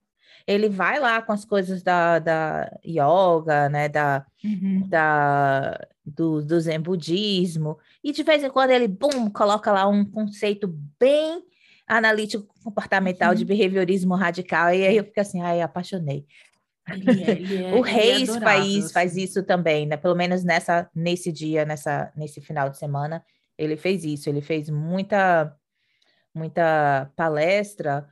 ele 0.46 0.68
vai 0.68 1.00
lá 1.00 1.20
com 1.20 1.32
as 1.32 1.44
coisas 1.44 1.82
da, 1.82 2.18
da 2.18 2.70
yoga, 2.86 3.68
né, 3.68 3.88
da, 3.88 4.24
uhum. 4.44 4.86
da, 4.88 5.78
do, 6.04 6.42
do 6.42 6.60
zen 6.60 6.78
budismo, 6.78 7.78
e 8.02 8.12
de 8.12 8.22
vez 8.22 8.44
em 8.44 8.50
quando 8.50 8.70
ele, 8.70 8.86
bum, 8.86 9.28
coloca 9.30 9.72
lá 9.72 9.88
um 9.88 10.04
conceito 10.04 10.68
bem 10.98 11.42
analítico 11.86 12.46
comportamental 12.62 13.30
uhum. 13.30 13.34
de 13.34 13.44
behaviorismo 13.44 14.14
radical, 14.14 14.72
e 14.72 14.86
aí 14.86 14.96
eu 14.96 15.04
fico 15.04 15.20
assim, 15.20 15.40
ai, 15.42 15.60
apaixonei. 15.60 16.24
Ele 16.88 17.22
é, 17.22 17.30
ele 17.30 17.64
é, 17.64 17.74
o 17.74 17.80
Reis 17.80 18.28
é 18.28 18.40
faz, 18.40 18.92
faz 18.92 19.12
assim. 19.12 19.22
isso 19.22 19.42
também, 19.42 19.86
né? 19.86 19.96
Pelo 19.96 20.14
menos 20.14 20.44
nessa, 20.44 20.88
nesse 20.94 21.32
dia, 21.32 21.64
nessa, 21.64 22.12
nesse 22.14 22.40
final 22.40 22.68
de 22.68 22.78
semana, 22.78 23.24
ele 23.56 23.76
fez 23.76 24.04
isso. 24.04 24.28
Ele 24.28 24.40
fez 24.40 24.68
muita, 24.68 25.54
muita 26.34 27.10
palestra 27.14 28.08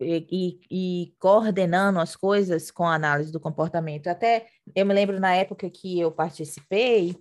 e, 0.00 0.26
e, 0.30 0.60
e, 0.70 1.14
coordenando 1.18 2.00
as 2.00 2.16
coisas 2.16 2.70
com 2.70 2.84
a 2.84 2.94
análise 2.94 3.30
do 3.30 3.40
comportamento. 3.40 4.08
Até 4.08 4.46
eu 4.74 4.84
me 4.84 4.92
lembro 4.92 5.20
na 5.20 5.34
época 5.34 5.70
que 5.70 6.00
eu 6.00 6.10
participei, 6.10 7.16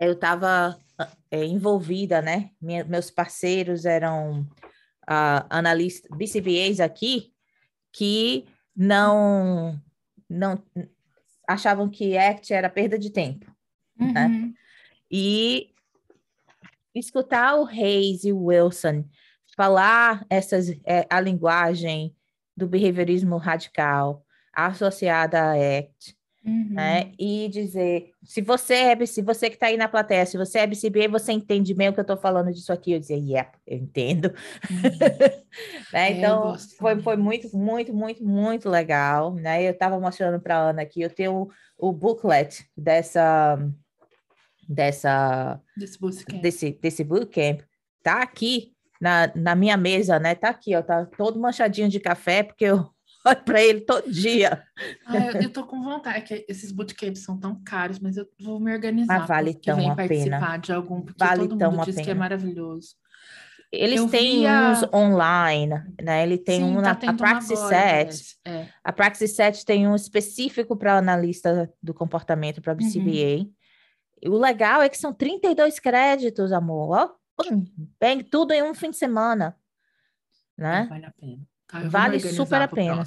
eu 0.00 0.12
estava 0.12 0.78
é, 1.30 1.44
envolvida, 1.44 2.22
né? 2.22 2.50
Minha, 2.60 2.84
meus 2.84 3.10
parceiros 3.10 3.84
eram 3.84 4.46
analistas, 5.50 6.10
BCBAs 6.16 6.80
aqui, 6.80 7.32
que 7.92 8.46
não, 8.74 9.78
não 10.28 10.62
achavam 11.46 11.88
que 11.90 12.16
ACT 12.16 12.54
era 12.54 12.70
perda 12.70 12.98
de 12.98 13.10
tempo. 13.10 13.46
Né? 13.96 14.06
Uhum. 14.06 14.12
Né? 14.12 14.54
E 15.10 15.71
escutar 16.94 17.56
o 17.56 17.64
Reis 17.64 18.24
e 18.24 18.32
o 18.32 18.44
Wilson 18.44 19.04
falar 19.56 20.24
essas, 20.30 20.70
é, 20.84 21.06
a 21.10 21.20
linguagem 21.20 22.14
do 22.56 22.66
behaviorismo 22.66 23.36
radical 23.36 24.24
associada 24.54 25.40
a 25.40 25.52
ACT, 25.52 26.16
Uhum. 26.44 26.70
Né? 26.70 27.12
E 27.18 27.48
dizer, 27.48 28.10
se 28.24 28.40
você 28.40 28.74
é, 28.74 29.06
se 29.06 29.22
você 29.22 29.48
que 29.48 29.54
está 29.54 29.66
aí 29.66 29.76
na 29.76 29.86
plateia, 29.86 30.26
se 30.26 30.36
você 30.36 30.58
é 30.58 30.66
BCBA, 30.66 31.08
você 31.08 31.30
entende 31.30 31.72
bem 31.72 31.88
o 31.88 31.92
que 31.92 32.00
eu 32.00 32.02
estou 32.02 32.16
falando 32.16 32.52
disso 32.52 32.72
aqui. 32.72 32.92
Eu 32.92 32.98
dizia, 32.98 33.16
yeah, 33.16 33.52
eu 33.66 33.78
entendo. 33.78 34.34
Uhum. 34.68 34.82
né? 35.92 36.08
É, 36.08 36.12
então, 36.12 36.56
foi, 36.78 37.00
foi 37.00 37.16
muito, 37.16 37.56
muito, 37.56 37.94
muito, 37.94 38.24
muito 38.24 38.68
legal. 38.68 39.34
Né? 39.34 39.62
Eu 39.62 39.70
estava 39.70 40.00
mostrando 40.00 40.40
para 40.40 40.56
a 40.56 40.70
Ana 40.70 40.82
aqui, 40.82 41.00
eu 41.00 41.10
tenho 41.10 41.48
o, 41.78 41.88
o 41.90 41.92
booklet 41.92 42.66
dessa 42.76 43.58
dessa 44.72 45.60
desse 45.76 45.98
bootcamp. 45.98 46.40
desse, 46.40 46.78
desse 46.80 47.04
bootcamp. 47.04 47.60
Tá 48.02 48.22
aqui 48.22 48.72
na, 49.00 49.32
na 49.34 49.54
minha 49.54 49.76
mesa, 49.76 50.18
né? 50.18 50.34
Tá 50.34 50.50
aqui, 50.50 50.74
ó, 50.76 50.82
tá 50.82 51.04
todo 51.04 51.40
manchadinho 51.40 51.88
de 51.88 51.98
café, 51.98 52.42
porque 52.42 52.64
eu 52.64 52.88
olho 53.26 53.44
para 53.44 53.62
ele 53.62 53.80
todo 53.80 54.10
dia. 54.10 54.62
Ah, 55.06 55.16
eu, 55.16 55.42
eu 55.42 55.50
tô 55.50 55.64
com 55.64 55.82
vontade, 55.82 56.18
é 56.18 56.20
que 56.20 56.46
esses 56.48 56.70
bootcamps 56.72 57.22
são 57.22 57.38
tão 57.38 57.60
caros, 57.64 57.98
mas 57.98 58.16
eu 58.16 58.26
vou 58.40 58.60
me 58.60 58.72
organizar. 58.72 59.18
Mas 59.18 59.28
vale 59.28 59.54
tão 59.54 59.76
vem 59.76 59.90
a 59.90 59.96
participar 59.96 60.38
pena. 60.38 60.56
de 60.56 60.72
algum, 60.72 61.00
porque 61.02 61.24
vale 61.24 61.48
todo 61.48 61.70
mundo 61.70 61.84
diz 61.84 61.96
que 61.96 62.10
é 62.10 62.14
maravilhoso. 62.14 62.96
Eles 63.72 64.00
eu 64.00 64.08
têm 64.08 64.40
via... 64.40 64.70
uns 64.70 64.82
online, 64.92 65.82
né? 66.00 66.22
Ele 66.22 66.36
tem 66.36 66.60
Sim, 66.60 66.76
um 66.76 66.82
tá 66.82 66.98
na 67.02 67.10
a 67.10 67.14
Praxis 67.14 67.58
agora, 67.58 68.12
7. 68.12 68.36
É. 68.44 68.66
A 68.84 68.92
Praxis 68.92 69.32
7 69.32 69.64
tem 69.64 69.88
um 69.88 69.96
específico 69.96 70.76
para 70.76 70.98
analista 70.98 71.72
do 71.82 71.94
comportamento 71.94 72.60
para 72.60 72.74
BCBA. 72.74 73.38
Uhum. 73.38 73.52
O 74.24 74.38
legal 74.38 74.82
é 74.82 74.88
que 74.88 74.98
são 74.98 75.12
32 75.12 75.78
créditos, 75.78 76.52
amor. 76.52 77.18
Ó, 77.38 77.44
bem, 78.00 78.22
tudo 78.22 78.52
em 78.52 78.62
um 78.62 78.74
fim 78.74 78.90
de 78.90 78.96
semana. 78.96 79.56
Né? 80.56 80.86
Vale 80.88 81.06
a 81.06 81.10
pena. 81.10 81.48
Ah, 81.72 81.88
vale 81.88 82.20
super 82.20 82.60
a 82.60 82.68
pena. 82.68 83.02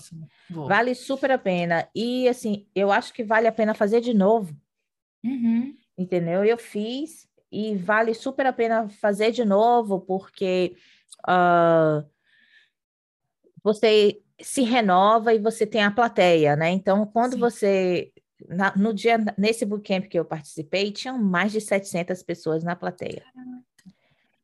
Vale 0.50 0.96
super 0.96 1.32
a 1.32 1.38
pena. 1.38 1.88
E 1.94 2.28
assim, 2.28 2.68
eu 2.74 2.92
acho 2.92 3.14
que 3.14 3.24
vale 3.24 3.48
a 3.48 3.52
pena 3.52 3.76
fazer 3.76 4.02
de 4.02 4.14
novo. 4.14 4.56
Uhum. 5.24 5.78
Entendeu? 5.98 6.44
Eu 6.44 6.58
fiz 6.58 7.28
e 7.52 7.76
vale 7.76 8.14
super 8.14 8.46
a 8.48 8.54
pena 8.54 8.90
fazer 8.90 9.32
de 9.32 9.46
novo, 9.46 10.02
porque 10.02 10.76
uh, 11.28 12.06
você 13.64 14.22
se 14.42 14.64
renova 14.64 15.34
e 15.34 15.40
você 15.40 15.66
tem 15.66 15.84
a 15.84 15.92
plateia, 15.92 16.56
né? 16.56 16.70
Então, 16.72 17.06
quando 17.06 17.34
Sim. 17.34 17.40
você. 17.40 18.12
Na, 18.50 18.76
no 18.76 18.94
dia, 18.94 19.18
nesse 19.38 19.66
bootcamp 19.66 20.08
que 20.08 20.18
eu 20.18 20.26
participei, 20.26 20.92
tinham 20.92 21.18
mais 21.18 21.52
de 21.52 21.62
700 21.62 22.22
pessoas 22.24 22.64
na 22.64 22.76
plateia. 22.76 23.24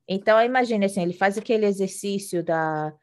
Então, 0.07 0.41
imagine 0.41 0.85
assim, 0.85 1.01
ele 1.01 1.13
faz 1.13 1.37
aquele 1.37 1.65
exercício 1.65 2.43
da, 2.43 2.93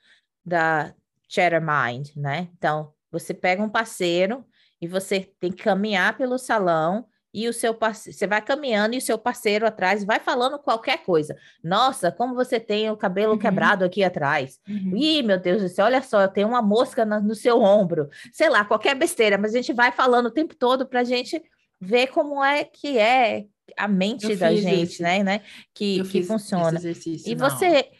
da 0.44 0.94
Chatter 1.28 1.60
Mind, 1.60 2.10
né? 2.16 2.48
Então, 2.56 2.92
você 3.10 3.32
pega 3.32 3.62
um 3.62 3.68
parceiro 3.68 4.44
e 4.80 4.86
você 4.86 5.20
tem 5.40 5.50
que 5.50 5.62
caminhar 5.62 6.16
pelo 6.16 6.38
salão 6.38 7.06
e 7.32 7.46
o 7.46 7.52
seu 7.52 7.74
parceiro, 7.74 8.18
você 8.18 8.26
vai 8.26 8.40
caminhando 8.40 8.94
e 8.94 8.98
o 8.98 9.02
seu 9.02 9.18
parceiro 9.18 9.66
atrás 9.66 10.02
vai 10.04 10.18
falando 10.18 10.58
qualquer 10.58 11.04
coisa. 11.04 11.36
Nossa, 11.62 12.10
como 12.10 12.34
você 12.34 12.58
tem 12.58 12.90
o 12.90 12.96
cabelo 12.96 13.32
uhum. 13.32 13.38
quebrado 13.38 13.84
aqui 13.84 14.02
atrás. 14.02 14.58
Uhum. 14.68 14.96
Ih, 14.96 15.22
meu 15.22 15.38
Deus 15.38 15.62
do 15.62 15.68
céu, 15.68 15.86
olha 15.86 16.02
só, 16.02 16.22
eu 16.22 16.28
tenho 16.28 16.48
uma 16.48 16.62
mosca 16.62 17.04
no, 17.04 17.20
no 17.20 17.34
seu 17.34 17.60
ombro. 17.60 18.08
Sei 18.32 18.48
lá, 18.48 18.64
qualquer 18.64 18.94
besteira, 18.94 19.36
mas 19.36 19.52
a 19.52 19.56
gente 19.58 19.72
vai 19.72 19.92
falando 19.92 20.26
o 20.26 20.30
tempo 20.30 20.54
todo 20.54 20.86
para 20.86 21.00
a 21.00 21.04
gente 21.04 21.42
ver 21.80 22.08
como 22.08 22.42
é 22.42 22.64
que 22.64 22.98
é 22.98 23.44
a 23.76 23.86
mente 23.86 24.30
eu 24.30 24.38
da 24.38 24.54
gente, 24.54 24.94
esse. 24.94 25.02
né, 25.02 25.22
né? 25.22 25.42
Que, 25.74 26.02
que 26.04 26.22
funciona. 26.22 26.80
E 27.26 27.34
não. 27.34 27.48
você 27.48 27.90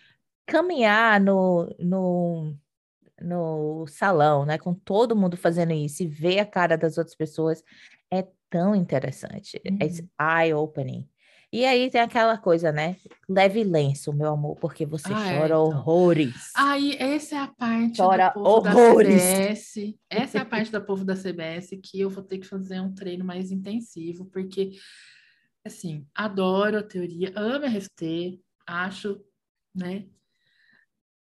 caminhar 0.46 1.20
no, 1.20 1.74
no 1.78 2.56
no 3.20 3.84
salão, 3.88 4.44
né, 4.44 4.58
com 4.58 4.72
todo 4.72 5.16
mundo 5.16 5.36
fazendo 5.36 5.72
isso 5.72 6.04
e 6.04 6.06
ver 6.06 6.38
a 6.38 6.46
cara 6.46 6.76
das 6.76 6.98
outras 6.98 7.16
pessoas 7.16 7.64
é 8.12 8.24
tão 8.50 8.74
interessante, 8.74 9.60
é 9.64 9.70
uhum. 9.70 9.78
é 9.80 10.44
eye-opening. 10.44 11.08
E 11.50 11.64
aí 11.64 11.90
tem 11.90 12.02
aquela 12.02 12.36
coisa, 12.36 12.70
né? 12.70 12.96
Leve 13.26 13.64
lenço, 13.64 14.12
meu 14.12 14.32
amor, 14.34 14.56
porque 14.56 14.84
você 14.84 15.10
ah, 15.10 15.16
chora 15.16 15.40
é, 15.40 15.46
então. 15.46 15.64
horrores. 15.64 16.52
Aí, 16.54 16.94
essa 16.98 17.36
é 17.36 17.38
a 17.38 17.48
parte 17.48 17.96
chora 17.96 18.28
do 18.28 18.34
povo 18.34 18.68
horrores. 18.68 19.22
da 19.22 19.54
CBS. 19.54 19.98
Essa 20.10 20.38
é 20.38 20.40
a 20.42 20.44
parte 20.44 20.70
do 20.70 20.84
povo 20.84 21.06
da 21.06 21.14
CBS 21.14 21.70
que 21.82 22.00
eu 22.00 22.10
vou 22.10 22.22
ter 22.22 22.36
que 22.36 22.46
fazer 22.46 22.80
um 22.80 22.94
treino 22.94 23.24
mais 23.24 23.50
intensivo, 23.50 24.26
porque, 24.26 24.72
assim, 25.64 26.06
adoro 26.14 26.78
a 26.78 26.82
teoria, 26.82 27.32
amo 27.34 27.64
a 27.64 27.68
RFT, 27.68 28.38
acho, 28.66 29.18
né? 29.74 30.04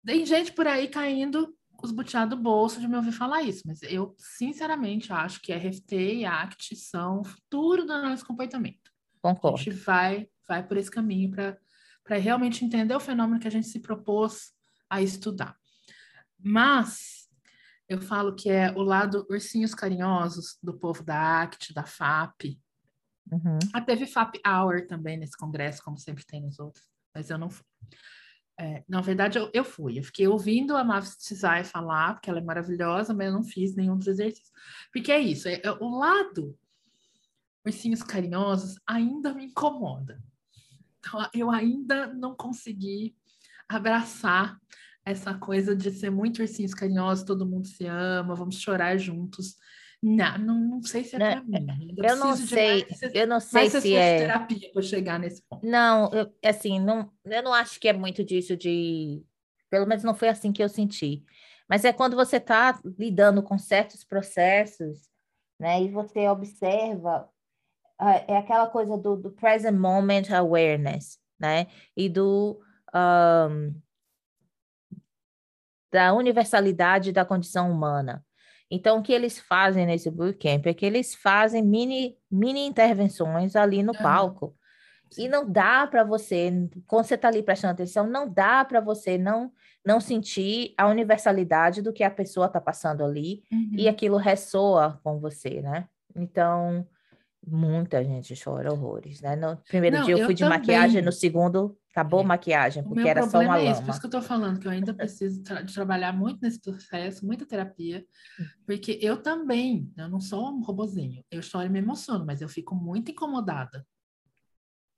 Tem 0.04 0.26
gente 0.26 0.52
por 0.52 0.66
aí 0.66 0.88
caindo 0.88 1.57
os 1.80 1.92
butiá 1.92 2.26
do 2.26 2.36
bolso 2.36 2.80
de 2.80 2.88
me 2.88 2.96
ouvir 2.96 3.12
falar 3.12 3.42
isso, 3.42 3.62
mas 3.66 3.82
eu 3.82 4.14
sinceramente 4.18 5.12
acho 5.12 5.40
que 5.40 5.52
RFT 5.52 5.96
e 6.16 6.24
ACT 6.24 6.74
são 6.76 7.20
o 7.20 7.24
futuro 7.24 7.84
do 7.84 8.02
nosso 8.02 8.26
comportamento. 8.26 8.90
Concordo. 9.22 9.58
A 9.58 9.62
gente 9.62 9.76
vai, 9.76 10.28
vai 10.46 10.66
por 10.66 10.76
esse 10.76 10.90
caminho 10.90 11.30
para 11.30 12.16
realmente 12.16 12.64
entender 12.64 12.94
o 12.94 13.00
fenômeno 13.00 13.40
que 13.40 13.48
a 13.48 13.50
gente 13.50 13.68
se 13.68 13.80
propôs 13.80 14.52
a 14.90 15.00
estudar. 15.00 15.56
Mas 16.38 17.28
eu 17.88 18.00
falo 18.00 18.34
que 18.34 18.50
é 18.50 18.70
o 18.72 18.82
lado 18.82 19.26
ursinhos 19.30 19.74
carinhosos 19.74 20.58
do 20.62 20.76
povo 20.76 21.02
da 21.02 21.42
ACT, 21.42 21.72
da 21.72 21.84
FAP. 21.84 22.60
Uhum. 23.30 23.58
Ah, 23.72 23.80
teve 23.80 24.06
FAP 24.06 24.36
Hour 24.46 24.86
também 24.86 25.16
nesse 25.16 25.36
congresso, 25.36 25.82
como 25.82 25.98
sempre 25.98 26.24
tem 26.24 26.40
nos 26.40 26.58
outros, 26.58 26.84
mas 27.14 27.30
eu 27.30 27.38
não 27.38 27.50
fui. 27.50 27.64
É, 28.60 28.82
na 28.88 29.00
verdade, 29.00 29.38
eu, 29.38 29.50
eu 29.54 29.64
fui. 29.64 29.98
Eu 29.98 30.02
fiquei 30.02 30.26
ouvindo 30.26 30.76
a 30.76 30.82
Mavis 30.82 31.16
Tizai 31.16 31.62
falar, 31.62 32.14
porque 32.14 32.28
ela 32.28 32.40
é 32.40 32.42
maravilhosa, 32.42 33.14
mas 33.14 33.28
eu 33.28 33.32
não 33.32 33.44
fiz 33.44 33.76
nenhum 33.76 33.96
dos 33.96 34.08
exercícios. 34.08 34.50
Porque 34.92 35.12
é 35.12 35.20
isso, 35.20 35.48
é, 35.48 35.60
é, 35.62 35.70
o 35.70 35.88
lado 35.98 36.58
ursinhos 37.64 38.02
carinhosos 38.02 38.80
ainda 38.86 39.32
me 39.32 39.44
incomoda. 39.44 40.20
Então, 40.98 41.28
eu 41.32 41.50
ainda 41.50 42.12
não 42.14 42.34
consegui 42.34 43.14
abraçar 43.68 44.58
essa 45.04 45.34
coisa 45.34 45.76
de 45.76 45.90
ser 45.90 46.10
muito 46.10 46.40
ursinhos 46.40 46.74
carinhosos, 46.74 47.24
todo 47.24 47.46
mundo 47.46 47.66
se 47.66 47.86
ama, 47.86 48.34
vamos 48.34 48.56
chorar 48.56 48.96
juntos. 48.98 49.56
Não, 50.02 50.38
não, 50.38 50.54
não 50.54 50.82
sei 50.82 51.02
se 51.02 51.16
é 51.16 51.18
para 51.18 51.42
mim. 51.42 51.94
Eu, 51.96 52.16
não 52.16 52.36
sei, 52.36 52.86
mais, 52.86 53.02
eu 53.14 53.26
não 53.26 53.40
sei 53.40 53.68
se 53.68 53.94
é 53.94 54.18
terapia 54.18 54.70
para 54.72 54.82
chegar 54.82 55.18
nesse 55.18 55.42
ponto. 55.42 55.66
Não, 55.66 56.08
eu, 56.12 56.32
assim, 56.44 56.78
não, 56.78 57.10
eu 57.24 57.42
não 57.42 57.52
acho 57.52 57.80
que 57.80 57.88
é 57.88 57.92
muito 57.92 58.24
disso 58.24 58.56
de, 58.56 59.24
pelo 59.68 59.86
menos 59.86 60.04
não 60.04 60.14
foi 60.14 60.28
assim 60.28 60.52
que 60.52 60.62
eu 60.62 60.68
senti. 60.68 61.24
Mas 61.68 61.84
é 61.84 61.92
quando 61.92 62.14
você 62.14 62.36
está 62.36 62.80
lidando 62.96 63.42
com 63.42 63.58
certos 63.58 64.04
processos, 64.04 65.08
né, 65.58 65.82
e 65.82 65.90
você 65.90 66.28
observa 66.28 67.28
é 68.28 68.36
aquela 68.36 68.68
coisa 68.68 68.96
do, 68.96 69.16
do 69.16 69.32
present 69.32 69.76
moment 69.76 70.32
awareness, 70.32 71.18
né, 71.38 71.66
e 71.96 72.08
do 72.08 72.60
um, 72.94 73.74
da 75.90 76.14
universalidade 76.14 77.12
da 77.12 77.24
condição 77.24 77.70
humana. 77.70 78.24
Então, 78.70 78.98
o 78.98 79.02
que 79.02 79.12
eles 79.12 79.38
fazem 79.38 79.86
nesse 79.86 80.10
bootcamp 80.10 80.66
é 80.66 80.74
que 80.74 80.84
eles 80.84 81.14
fazem 81.14 81.62
mini, 81.62 82.16
mini 82.30 82.66
intervenções 82.66 83.56
ali 83.56 83.82
no 83.82 83.92
palco. 83.94 84.54
E 85.16 85.26
não 85.26 85.50
dá 85.50 85.86
para 85.86 86.04
você, 86.04 86.52
quando 86.86 87.06
você 87.06 87.14
está 87.14 87.28
ali 87.28 87.42
prestando 87.42 87.72
atenção, 87.72 88.06
não 88.06 88.28
dá 88.28 88.62
para 88.64 88.80
você 88.80 89.16
não, 89.16 89.50
não 89.84 90.00
sentir 90.00 90.74
a 90.76 90.86
universalidade 90.86 91.80
do 91.80 91.94
que 91.94 92.04
a 92.04 92.10
pessoa 92.10 92.46
está 92.46 92.60
passando 92.60 93.02
ali 93.02 93.42
uhum. 93.50 93.70
e 93.72 93.88
aquilo 93.88 94.18
ressoa 94.18 95.00
com 95.02 95.18
você, 95.18 95.62
né? 95.62 95.88
Então, 96.14 96.86
muita 97.46 98.04
gente 98.04 98.34
chora 98.42 98.72
horrores, 98.72 99.22
né? 99.22 99.34
No 99.34 99.56
primeiro 99.68 99.98
não, 99.98 100.04
dia 100.04 100.14
eu 100.14 100.18
fui 100.18 100.32
eu 100.32 100.36
de 100.36 100.44
também. 100.44 100.58
maquiagem, 100.58 101.00
no 101.00 101.12
segundo 101.12 101.76
Acabou 101.98 102.20
a 102.20 102.24
maquiagem, 102.24 102.84
porque 102.84 103.08
era 103.08 103.28
só 103.28 103.40
uma 103.40 103.58
é 103.58 103.70
esse, 103.70 103.82
Por 103.82 103.90
isso 103.90 104.00
que 104.00 104.06
eu 104.06 104.10
tô 104.10 104.22
falando, 104.22 104.60
que 104.60 104.68
eu 104.68 104.70
ainda 104.70 104.94
preciso 104.94 105.42
tra 105.42 105.62
de 105.62 105.74
trabalhar 105.74 106.12
muito 106.12 106.38
nesse 106.40 106.60
processo, 106.60 107.26
muita 107.26 107.44
terapia, 107.44 108.06
porque 108.64 109.00
eu 109.02 109.20
também, 109.20 109.92
eu 109.96 110.08
não 110.08 110.20
sou 110.20 110.48
um 110.48 110.62
robozinho, 110.62 111.24
eu 111.28 111.42
choro 111.42 111.66
e 111.66 111.68
me 111.68 111.80
emociono, 111.80 112.24
mas 112.24 112.40
eu 112.40 112.48
fico 112.48 112.72
muito 112.76 113.10
incomodada 113.10 113.84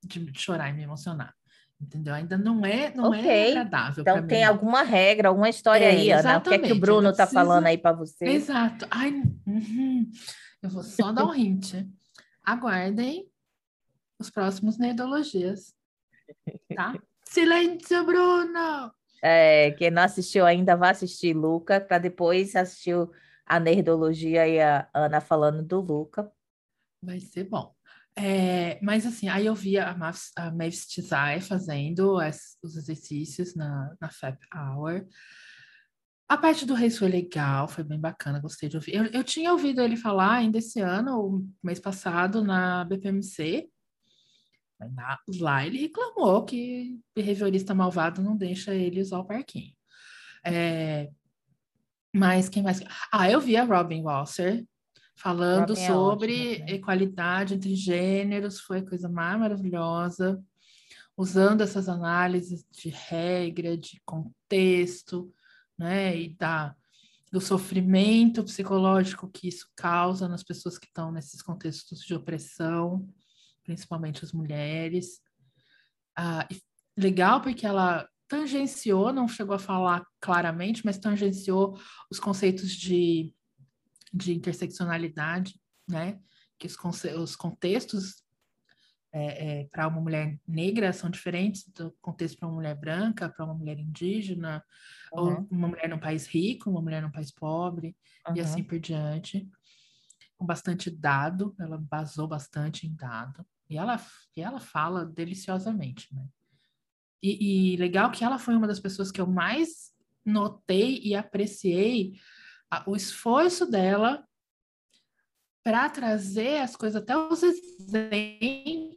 de 0.04 0.30
chorar 0.38 0.68
e 0.68 0.74
me 0.74 0.82
emocionar. 0.82 1.34
Entendeu? 1.80 2.12
Ainda 2.12 2.36
não 2.36 2.66
é, 2.66 2.94
não 2.94 3.14
é 3.14 3.20
okay. 3.20 3.30
é 3.30 3.50
agradável. 3.52 4.02
Então 4.02 4.26
tem 4.26 4.40
mim. 4.40 4.44
alguma 4.44 4.82
regra, 4.82 5.28
alguma 5.30 5.48
história 5.48 5.86
é, 5.86 5.90
aí, 5.92 6.10
Ana? 6.10 6.36
O 6.36 6.42
que 6.42 6.52
é 6.52 6.58
que 6.58 6.72
o 6.72 6.78
Bruno 6.78 7.08
está 7.08 7.26
preciso... 7.26 7.46
falando 7.46 7.66
aí 7.66 7.78
para 7.78 7.96
você? 7.96 8.26
Exato. 8.26 8.86
Ai, 8.90 9.22
uhum. 9.46 10.10
Eu 10.62 10.68
vou 10.68 10.82
só 10.82 11.10
dar 11.10 11.24
um 11.24 11.32
hint. 11.34 11.72
Aguardem 12.44 13.26
os 14.18 14.28
próximos 14.28 14.76
Neidologias 14.76 15.74
tá? 16.74 16.94
Silêncio, 17.24 18.04
Bruno! 18.04 18.92
É, 19.22 19.72
quem 19.72 19.90
não 19.90 20.02
assistiu 20.02 20.46
ainda, 20.46 20.76
vai 20.76 20.90
assistir 20.90 21.34
Luca, 21.34 21.80
para 21.80 21.98
depois 21.98 22.56
assistir 22.56 22.96
a 23.46 23.60
Nerdologia 23.60 24.48
e 24.48 24.60
a 24.60 24.88
Ana 24.94 25.20
falando 25.20 25.62
do 25.62 25.80
Luca. 25.80 26.30
Vai 27.02 27.20
ser 27.20 27.44
bom. 27.44 27.74
É, 28.16 28.78
mas 28.82 29.06
assim, 29.06 29.28
aí 29.28 29.46
eu 29.46 29.54
vi 29.54 29.78
a, 29.78 29.96
a 30.36 30.50
Mavis 30.50 30.86
Tizai 30.86 31.40
fazendo 31.40 32.18
as, 32.18 32.58
os 32.62 32.76
exercícios 32.76 33.54
na, 33.54 33.94
na 34.00 34.10
Fab 34.10 34.36
Hour. 34.54 35.06
A 36.28 36.36
parte 36.36 36.64
do 36.64 36.74
Reis 36.74 36.96
foi 36.96 37.08
legal, 37.08 37.66
foi 37.66 37.82
bem 37.82 37.98
bacana, 37.98 38.40
gostei 38.40 38.68
de 38.68 38.76
ouvir. 38.76 38.94
Eu, 38.94 39.06
eu 39.06 39.24
tinha 39.24 39.52
ouvido 39.52 39.80
ele 39.80 39.96
falar 39.96 40.34
ainda 40.34 40.58
esse 40.58 40.80
ano, 40.80 41.18
o 41.18 41.48
mês 41.62 41.80
passado, 41.80 42.44
na 42.44 42.84
BPMC, 42.84 43.68
Lá 45.38 45.66
ele 45.66 45.78
reclamou 45.78 46.44
que 46.44 46.98
behaviorista 47.14 47.74
malvado 47.74 48.22
não 48.22 48.36
deixa 48.36 48.74
ele 48.74 49.00
usar 49.00 49.18
o 49.18 49.26
parquinho. 49.26 49.74
É, 50.44 51.10
mas 52.14 52.48
quem 52.48 52.62
mais? 52.62 52.82
Ah, 53.12 53.30
eu 53.30 53.40
vi 53.40 53.56
a 53.56 53.64
Robin 53.64 54.02
Walser 54.02 54.64
falando 55.14 55.70
Robin 55.70 55.82
é 55.82 55.86
sobre 55.86 56.32
é 56.32 56.50
ótimo, 56.52 56.66
né? 56.66 56.72
equalidade 56.72 57.54
entre 57.54 57.74
gêneros, 57.74 58.60
foi 58.60 58.82
coisa 58.82 59.08
mais 59.08 59.38
maravilhosa, 59.38 60.42
usando 61.16 61.60
essas 61.60 61.88
análises 61.88 62.64
de 62.70 62.88
regra, 62.88 63.76
de 63.76 64.00
contexto, 64.04 65.32
né, 65.78 66.18
e 66.18 66.34
da, 66.34 66.74
do 67.30 67.40
sofrimento 67.40 68.42
psicológico 68.44 69.30
que 69.30 69.48
isso 69.48 69.68
causa 69.76 70.26
nas 70.26 70.42
pessoas 70.42 70.78
que 70.78 70.86
estão 70.86 71.12
nesses 71.12 71.42
contextos 71.42 72.00
de 72.00 72.14
opressão 72.14 73.06
principalmente 73.70 74.24
as 74.24 74.32
mulheres. 74.32 75.20
Ah, 76.16 76.48
legal 76.98 77.40
porque 77.40 77.64
ela 77.64 78.08
tangenciou, 78.26 79.12
não 79.12 79.28
chegou 79.28 79.54
a 79.54 79.60
falar 79.60 80.04
claramente, 80.20 80.84
mas 80.84 80.98
tangenciou 80.98 81.78
os 82.10 82.18
conceitos 82.18 82.72
de, 82.72 83.32
de 84.12 84.34
interseccionalidade, 84.34 85.54
né? 85.88 86.18
Que 86.58 86.66
os, 86.66 86.76
os 87.16 87.36
contextos 87.36 88.24
é, 89.12 89.60
é, 89.60 89.64
para 89.66 89.86
uma 89.86 90.00
mulher 90.00 90.36
negra 90.46 90.92
são 90.92 91.08
diferentes 91.08 91.68
do 91.68 91.92
contexto 92.00 92.38
para 92.38 92.48
uma 92.48 92.56
mulher 92.56 92.74
branca, 92.74 93.28
para 93.28 93.44
uma 93.44 93.54
mulher 93.54 93.78
indígena, 93.78 94.64
uhum. 95.12 95.20
ou 95.20 95.48
uma 95.48 95.68
mulher 95.68 95.88
num 95.88 95.98
país 95.98 96.26
rico, 96.26 96.70
uma 96.70 96.82
mulher 96.82 97.02
num 97.02 97.10
país 97.10 97.30
pobre, 97.30 97.96
uhum. 98.26 98.36
e 98.36 98.40
assim 98.40 98.64
por 98.64 98.80
diante. 98.80 99.48
Com 100.36 100.44
bastante 100.44 100.90
dado, 100.90 101.54
ela 101.60 101.78
basou 101.78 102.26
bastante 102.26 102.86
em 102.86 102.94
dado. 102.96 103.46
E 103.70 103.78
ela, 103.78 104.04
e 104.36 104.42
ela 104.42 104.58
fala 104.58 105.06
deliciosamente, 105.06 106.12
né? 106.12 106.26
E, 107.22 107.74
e 107.74 107.76
legal 107.76 108.10
que 108.10 108.24
ela 108.24 108.38
foi 108.38 108.56
uma 108.56 108.66
das 108.66 108.80
pessoas 108.80 109.12
que 109.12 109.20
eu 109.20 109.26
mais 109.26 109.92
notei 110.24 111.00
e 111.02 111.14
apreciei 111.14 112.18
a, 112.70 112.82
o 112.90 112.96
esforço 112.96 113.70
dela 113.70 114.26
para 115.62 115.88
trazer 115.88 116.62
as 116.62 116.74
coisas, 116.74 117.00
até 117.00 117.16
os 117.16 117.42
exemplos 117.42 118.96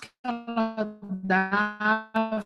que 0.00 0.08
ela 0.24 0.98
dava, 1.22 2.44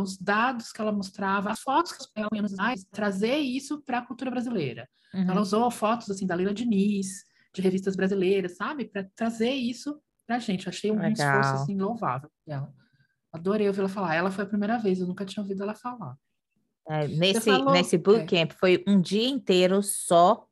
os 0.00 0.18
dados 0.18 0.70
que 0.70 0.80
ela 0.80 0.92
mostrava, 0.92 1.50
as 1.50 1.60
fotos 1.60 1.92
que 1.92 2.06
ela 2.14 2.28
mais, 2.56 2.84
trazer 2.84 3.38
isso 3.38 3.80
para 3.82 3.98
a 3.98 4.06
cultura 4.06 4.30
brasileira. 4.30 4.88
Uhum. 5.14 5.30
Ela 5.30 5.40
usou 5.40 5.70
fotos 5.70 6.10
assim 6.10 6.26
da 6.26 6.34
Leila 6.34 6.52
Diniz, 6.52 7.24
de 7.54 7.62
revistas 7.62 7.96
brasileiras, 7.96 8.56
sabe? 8.56 8.84
Para 8.84 9.08
trazer 9.14 9.52
isso 9.52 9.98
pra 10.26 10.38
gente. 10.38 10.68
Achei 10.68 10.90
um 10.90 10.96
Legal. 10.96 11.12
esforço 11.12 11.62
assim 11.62 11.78
louvável 11.78 12.30
dela. 12.46 12.72
Adorei 13.32 13.66
ouvir 13.66 13.80
ela 13.80 13.88
falar. 13.88 14.14
Ela 14.14 14.30
foi 14.30 14.44
a 14.44 14.48
primeira 14.48 14.78
vez, 14.78 15.00
eu 15.00 15.06
nunca 15.06 15.24
tinha 15.24 15.42
ouvido 15.42 15.62
ela 15.62 15.74
falar. 15.74 16.16
É, 16.88 17.08
nesse, 17.08 17.50
falou... 17.50 17.72
nesse 17.72 17.96
bootcamp 17.96 18.50
é. 18.50 18.54
foi 18.54 18.84
um 18.86 19.00
dia 19.00 19.26
inteiro 19.26 19.82
só 19.82 20.46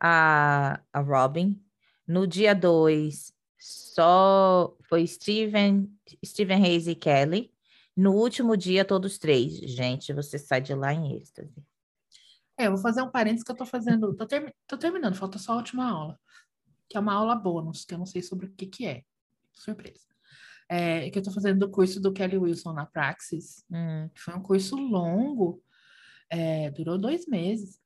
a, 0.00 0.80
a 0.92 1.00
Robin. 1.00 1.62
No 2.06 2.26
dia 2.26 2.54
dois, 2.54 3.32
só 3.58 4.74
foi 4.88 5.06
Steven, 5.06 5.92
Steven 6.24 6.64
Hayes 6.64 6.86
e 6.86 6.94
Kelly. 6.94 7.52
No 7.94 8.12
último 8.12 8.56
dia, 8.56 8.84
todos 8.84 9.18
três. 9.18 9.54
Gente, 9.54 10.12
você 10.12 10.38
sai 10.38 10.60
de 10.60 10.74
lá 10.74 10.94
em 10.94 11.16
êxtase. 11.16 11.62
É, 12.56 12.66
eu 12.66 12.72
vou 12.72 12.80
fazer 12.80 13.02
um 13.02 13.10
parênteses 13.10 13.44
que 13.44 13.52
eu 13.52 13.56
tô 13.56 13.66
fazendo. 13.66 14.14
Tô, 14.14 14.26
ter, 14.26 14.54
tô 14.66 14.76
terminando, 14.78 15.14
falta 15.14 15.38
só 15.38 15.52
a 15.52 15.56
última 15.56 15.90
aula. 15.90 16.18
Que 16.88 16.96
é 16.96 17.00
uma 17.00 17.14
aula 17.14 17.34
bônus, 17.34 17.84
que 17.84 17.94
eu 17.94 17.98
não 17.98 18.06
sei 18.06 18.22
sobre 18.22 18.46
o 18.46 18.50
que, 18.52 18.66
que 18.66 18.86
é. 18.86 19.04
Surpresa. 19.52 20.06
É, 20.68 21.10
que 21.10 21.18
eu 21.18 21.22
tô 21.22 21.30
fazendo 21.30 21.60
do 21.60 21.70
curso 21.70 22.00
do 22.00 22.12
Kelly 22.12 22.36
Wilson 22.36 22.72
na 22.72 22.86
Praxis. 22.86 23.64
Hum. 23.70 24.08
Foi 24.14 24.34
um 24.34 24.42
curso 24.42 24.76
longo, 24.76 25.62
é, 26.30 26.70
durou 26.70 26.98
dois 26.98 27.26
meses. 27.26 27.80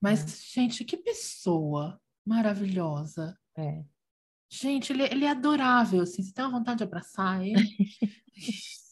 Mas, 0.00 0.22
hum. 0.22 0.26
gente, 0.54 0.84
que 0.84 0.96
pessoa 0.96 2.00
maravilhosa. 2.24 3.38
É. 3.56 3.84
Gente, 4.48 4.92
ele, 4.92 5.04
ele 5.04 5.24
é 5.24 5.30
adorável, 5.30 6.02
assim, 6.02 6.22
você 6.22 6.32
tem 6.32 6.44
uma 6.44 6.58
vontade 6.58 6.78
de 6.78 6.84
abraçar 6.84 7.44
ele. 7.44 7.54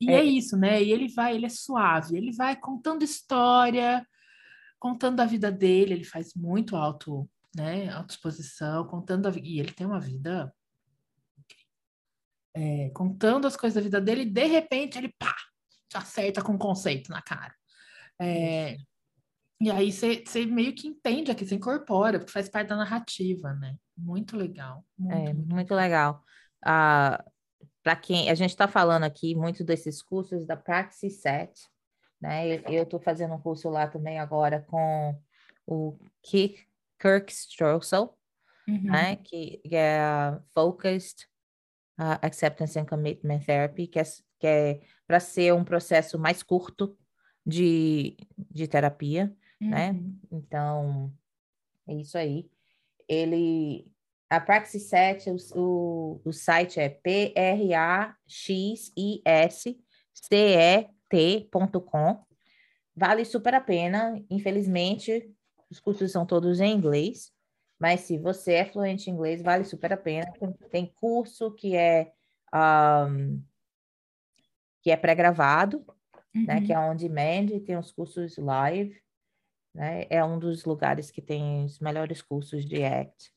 E 0.00 0.10
é. 0.10 0.20
é. 0.20 0.24
isso, 0.24 0.56
né? 0.56 0.82
E 0.82 0.92
ele 0.92 1.08
vai, 1.08 1.34
ele 1.34 1.46
é 1.46 1.48
suave, 1.48 2.16
ele 2.16 2.32
vai 2.32 2.54
contando 2.56 3.02
história, 3.02 4.06
contando 4.78 5.20
a 5.20 5.26
vida 5.26 5.50
dele, 5.50 5.94
ele 5.94 6.04
faz 6.04 6.34
muito 6.34 6.76
alto, 6.76 7.28
né? 7.56 7.88
Autoexposição, 7.90 8.86
contando 8.86 9.28
a, 9.28 9.32
e 9.42 9.60
ele 9.60 9.72
tem 9.72 9.86
uma 9.86 10.00
vida 10.00 10.52
é, 12.54 12.90
contando 12.90 13.46
as 13.46 13.56
coisas 13.56 13.74
da 13.74 13.80
vida 13.80 14.00
dele, 14.00 14.22
e 14.22 14.30
de 14.30 14.46
repente 14.46 14.96
ele 14.98 15.12
pá, 15.18 15.34
te 15.88 15.96
acerta 15.96 16.42
com 16.42 16.52
um 16.52 16.58
conceito 16.58 17.10
na 17.10 17.20
cara. 17.20 17.54
É, 18.20 18.76
e 19.60 19.70
aí 19.70 19.90
você 19.92 20.46
meio 20.46 20.74
que 20.74 20.86
entende 20.86 21.30
aqui, 21.30 21.46
você 21.46 21.54
incorpora, 21.54 22.18
porque 22.18 22.32
faz 22.32 22.48
parte 22.48 22.68
da 22.68 22.76
narrativa, 22.76 23.52
né? 23.54 23.76
Muito 23.96 24.36
legal. 24.36 24.84
Muito, 24.98 25.14
é, 25.14 25.32
muito, 25.32 25.54
muito 25.54 25.74
legal. 25.74 26.22
Uh, 26.64 27.30
para 27.82 27.96
quem 27.96 28.30
a 28.30 28.34
gente 28.34 28.50
está 28.50 28.66
falando 28.66 29.04
aqui 29.04 29.34
muito 29.34 29.62
desses 29.62 30.02
cursos 30.02 30.46
da 30.46 30.56
Praxis 30.56 31.20
7, 31.20 31.52
né? 32.20 32.56
Eu 32.68 32.82
estou 32.82 33.00
fazendo 33.00 33.34
um 33.34 33.40
curso 33.40 33.68
lá 33.68 33.86
também 33.86 34.18
agora 34.18 34.62
com 34.68 35.18
o 35.66 35.98
Kirk 36.98 37.32
Stroessel, 37.32 38.16
uhum. 38.68 38.82
né? 38.84 39.16
Que 39.16 39.60
é 39.72 40.00
Focused 40.54 41.26
uh, 41.98 42.18
Acceptance 42.22 42.78
and 42.78 42.86
Commitment 42.86 43.40
Therapy, 43.40 43.86
que 43.86 43.98
é, 43.98 44.04
que 44.38 44.46
é 44.46 44.80
para 45.06 45.20
ser 45.20 45.52
um 45.54 45.64
processo 45.64 46.18
mais 46.18 46.42
curto 46.42 46.96
de, 47.44 48.16
de 48.50 48.66
terapia, 48.66 49.34
né? 49.60 49.90
uhum. 49.90 49.94
né? 49.94 50.00
Então, 50.32 51.12
é 51.86 51.94
isso 51.94 52.18
aí. 52.18 52.50
Ele, 53.08 53.86
a 54.28 54.40
Praxis 54.40 54.88
7, 54.88 55.30
o, 55.30 55.36
o, 55.54 56.20
o 56.24 56.32
site 56.32 56.80
é 56.80 56.88
praxiscet.com. 60.28 62.24
Vale 62.96 63.24
super 63.24 63.54
a 63.54 63.60
pena. 63.60 64.20
Infelizmente, 64.30 65.30
os 65.70 65.80
cursos 65.80 66.12
são 66.12 66.24
todos 66.24 66.60
em 66.60 66.72
inglês, 66.72 67.32
mas 67.78 68.00
se 68.00 68.18
você 68.18 68.54
é 68.54 68.64
fluente 68.64 69.10
em 69.10 69.12
inglês, 69.12 69.42
vale 69.42 69.64
super 69.64 69.92
a 69.92 69.96
pena. 69.96 70.32
Tem 70.70 70.86
curso 70.94 71.52
que 71.52 71.76
é 71.76 72.12
um, 72.54 73.42
que 74.82 74.90
é 74.90 74.96
pré-gravado, 74.96 75.84
uhum. 76.34 76.46
né, 76.46 76.60
que 76.60 76.72
é 76.72 76.78
on 76.78 76.96
demand, 76.96 77.50
e 77.52 77.60
tem 77.60 77.76
os 77.76 77.92
cursos 77.92 78.38
live, 78.38 78.96
né? 79.74 80.06
É 80.08 80.24
um 80.24 80.38
dos 80.38 80.64
lugares 80.64 81.10
que 81.10 81.20
tem 81.20 81.64
os 81.64 81.78
melhores 81.80 82.22
cursos 82.22 82.64
de 82.64 82.82
ACT. 82.82 83.34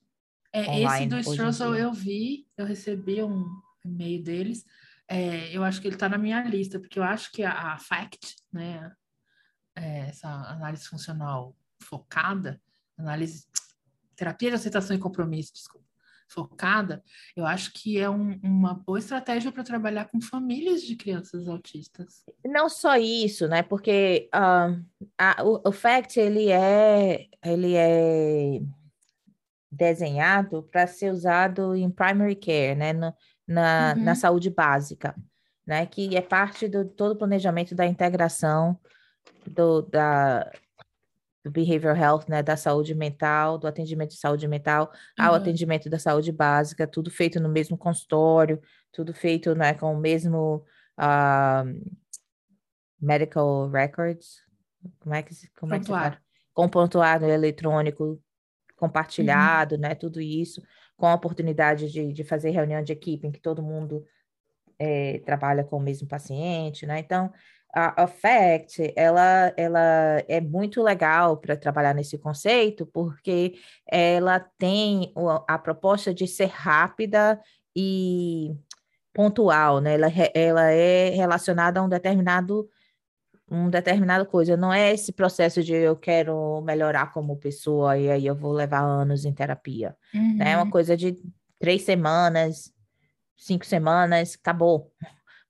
É, 0.53 0.81
esse 0.81 1.05
do 1.05 1.19
Strossel 1.19 1.75
eu 1.75 1.93
vi, 1.93 2.47
eu 2.57 2.65
recebi 2.65 3.21
um 3.21 3.45
e-mail 3.85 4.23
deles. 4.23 4.65
É, 5.07 5.55
eu 5.55 5.63
acho 5.63 5.81
que 5.81 5.87
ele 5.87 5.95
está 5.95 6.07
na 6.07 6.17
minha 6.17 6.41
lista, 6.43 6.79
porque 6.79 6.97
eu 6.97 7.03
acho 7.03 7.31
que 7.31 7.43
a, 7.43 7.73
a 7.73 7.77
FACT, 7.77 8.35
né, 8.53 8.91
é, 9.75 9.99
essa 10.01 10.27
análise 10.27 10.87
funcional 10.87 11.55
focada, 11.81 12.61
análise, 12.97 13.45
terapia 14.15 14.49
de 14.49 14.55
aceitação 14.55 14.95
e 14.95 14.99
compromisso, 14.99 15.53
desculpa, 15.53 15.89
focada, 16.29 17.03
eu 17.35 17.45
acho 17.45 17.73
que 17.73 17.97
é 17.99 18.09
um, 18.09 18.39
uma 18.43 18.75
boa 18.75 18.99
estratégia 18.99 19.51
para 19.51 19.63
trabalhar 19.63 20.05
com 20.05 20.21
famílias 20.21 20.83
de 20.83 20.95
crianças 20.95 21.47
autistas. 21.47 22.23
Não 22.45 22.69
só 22.69 22.95
isso, 22.97 23.47
né? 23.47 23.63
Porque 23.63 24.29
uh, 24.33 24.85
a, 25.17 25.43
o, 25.43 25.69
o 25.69 25.71
FACT 25.71 26.19
ele 26.19 26.49
é 26.51 27.25
ele 27.43 27.75
é 27.75 28.61
desenhado 29.71 30.63
para 30.71 30.85
ser 30.87 31.11
usado 31.11 31.75
em 31.75 31.89
primary 31.89 32.35
care, 32.35 32.75
né? 32.75 32.93
No, 32.93 33.13
na, 33.47 33.95
uhum. 33.97 34.03
na 34.03 34.15
saúde 34.15 34.51
básica, 34.51 35.15
né? 35.65 35.85
Que 35.87 36.15
é 36.15 36.21
parte 36.21 36.67
do 36.67 36.85
todo 36.85 37.13
o 37.13 37.17
planejamento 37.17 37.73
da 37.73 37.87
integração 37.87 38.79
do, 39.47 39.81
da, 39.81 40.51
do 41.43 41.49
behavioral 41.49 41.95
health, 41.95 42.25
né, 42.27 42.43
da 42.43 42.57
saúde 42.57 42.93
mental, 42.93 43.57
do 43.57 43.67
atendimento 43.67 44.11
de 44.11 44.17
saúde 44.17 44.47
mental 44.47 44.91
uhum. 45.17 45.25
ao 45.25 45.33
atendimento 45.35 45.89
da 45.89 45.97
saúde 45.97 46.31
básica, 46.31 46.85
tudo 46.85 47.09
feito 47.09 47.39
no 47.39 47.49
mesmo 47.49 47.77
consultório, 47.77 48.61
tudo 48.91 49.13
feito, 49.13 49.55
né, 49.55 49.73
com 49.73 49.93
o 49.93 49.97
mesmo 49.97 50.65
uh, 50.99 51.91
medical 52.99 53.69
records, 53.69 54.41
como 54.99 55.15
é 55.15 55.23
que 55.23 55.33
como 55.57 55.73
é 55.73 55.79
que 55.79 55.91
com 56.53 56.67
pontuado 56.67 57.25
eletrônico 57.25 58.21
compartilhado, 58.75 59.75
uhum. 59.75 59.81
né, 59.81 59.95
tudo 59.95 60.21
isso, 60.21 60.61
com 60.97 61.05
a 61.05 61.13
oportunidade 61.13 61.89
de, 61.89 62.11
de 62.11 62.23
fazer 62.23 62.49
reunião 62.49 62.81
de 62.81 62.93
equipe 62.93 63.27
em 63.27 63.31
que 63.31 63.39
todo 63.39 63.63
mundo 63.63 64.05
é, 64.77 65.19
trabalha 65.19 65.63
com 65.63 65.77
o 65.77 65.81
mesmo 65.81 66.07
paciente, 66.07 66.85
né, 66.85 66.99
então 66.99 67.31
a 67.73 68.03
Affect, 68.03 68.93
ela, 68.95 69.53
ela 69.55 70.23
é 70.27 70.41
muito 70.41 70.81
legal 70.81 71.37
para 71.37 71.55
trabalhar 71.55 71.93
nesse 71.93 72.17
conceito, 72.17 72.85
porque 72.85 73.55
ela 73.87 74.39
tem 74.39 75.13
a 75.47 75.57
proposta 75.57 76.13
de 76.13 76.27
ser 76.27 76.47
rápida 76.47 77.39
e 77.75 78.55
pontual, 79.13 79.79
né? 79.79 79.95
Ela, 79.95 80.07
ela 80.33 80.71
é 80.71 81.09
relacionada 81.09 81.79
a 81.79 81.83
um 81.83 81.89
determinado 81.89 82.67
um 83.51 83.67
determinada 83.67 84.25
coisa, 84.25 84.55
não 84.55 84.71
é 84.71 84.93
esse 84.93 85.11
processo 85.11 85.63
de 85.63 85.73
eu 85.73 85.95
quero 85.95 86.61
melhorar 86.61 87.11
como 87.11 87.35
pessoa 87.35 87.97
e 87.97 88.09
aí 88.09 88.27
eu 88.27 88.35
vou 88.35 88.51
levar 88.51 88.81
anos 88.81 89.25
em 89.25 89.33
terapia, 89.33 89.95
uhum. 90.13 90.37
né? 90.37 90.51
É 90.51 90.55
uma 90.55 90.65
uhum. 90.65 90.69
coisa 90.69 90.95
de 90.95 91.17
três 91.57 91.81
semanas, 91.81 92.71
cinco 93.35 93.65
semanas, 93.65 94.37
acabou, 94.39 94.91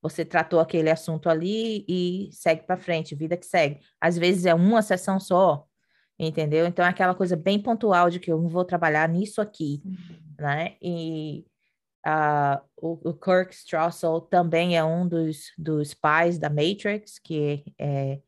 você 0.02 0.24
tratou 0.24 0.60
aquele 0.60 0.90
assunto 0.90 1.28
ali 1.28 1.84
e 1.88 2.30
segue 2.32 2.62
para 2.62 2.76
frente, 2.76 3.14
vida 3.14 3.36
que 3.36 3.46
segue. 3.46 3.80
Às 4.00 4.16
vezes 4.16 4.46
é 4.46 4.54
uma 4.54 4.82
sessão 4.82 5.20
só, 5.20 5.66
entendeu? 6.18 6.66
Então 6.66 6.84
é 6.84 6.88
aquela 6.88 7.14
coisa 7.14 7.36
bem 7.36 7.60
pontual 7.60 8.08
de 8.08 8.18
que 8.18 8.32
eu 8.32 8.40
vou 8.48 8.64
trabalhar 8.64 9.08
nisso 9.08 9.40
aqui, 9.40 9.82
uhum. 9.84 10.34
né? 10.38 10.76
E 10.80 11.44
uh, 12.06 12.60
o, 12.76 13.10
o, 13.10 13.14
Kirk 13.14 13.54
Strassel 13.54 14.20
também 14.22 14.76
é 14.76 14.84
um 14.84 15.06
dos, 15.06 15.52
dos 15.58 15.92
pais 15.92 16.38
da 16.38 16.48
Matrix, 16.48 17.18
que 17.18 17.64
é 17.78 18.20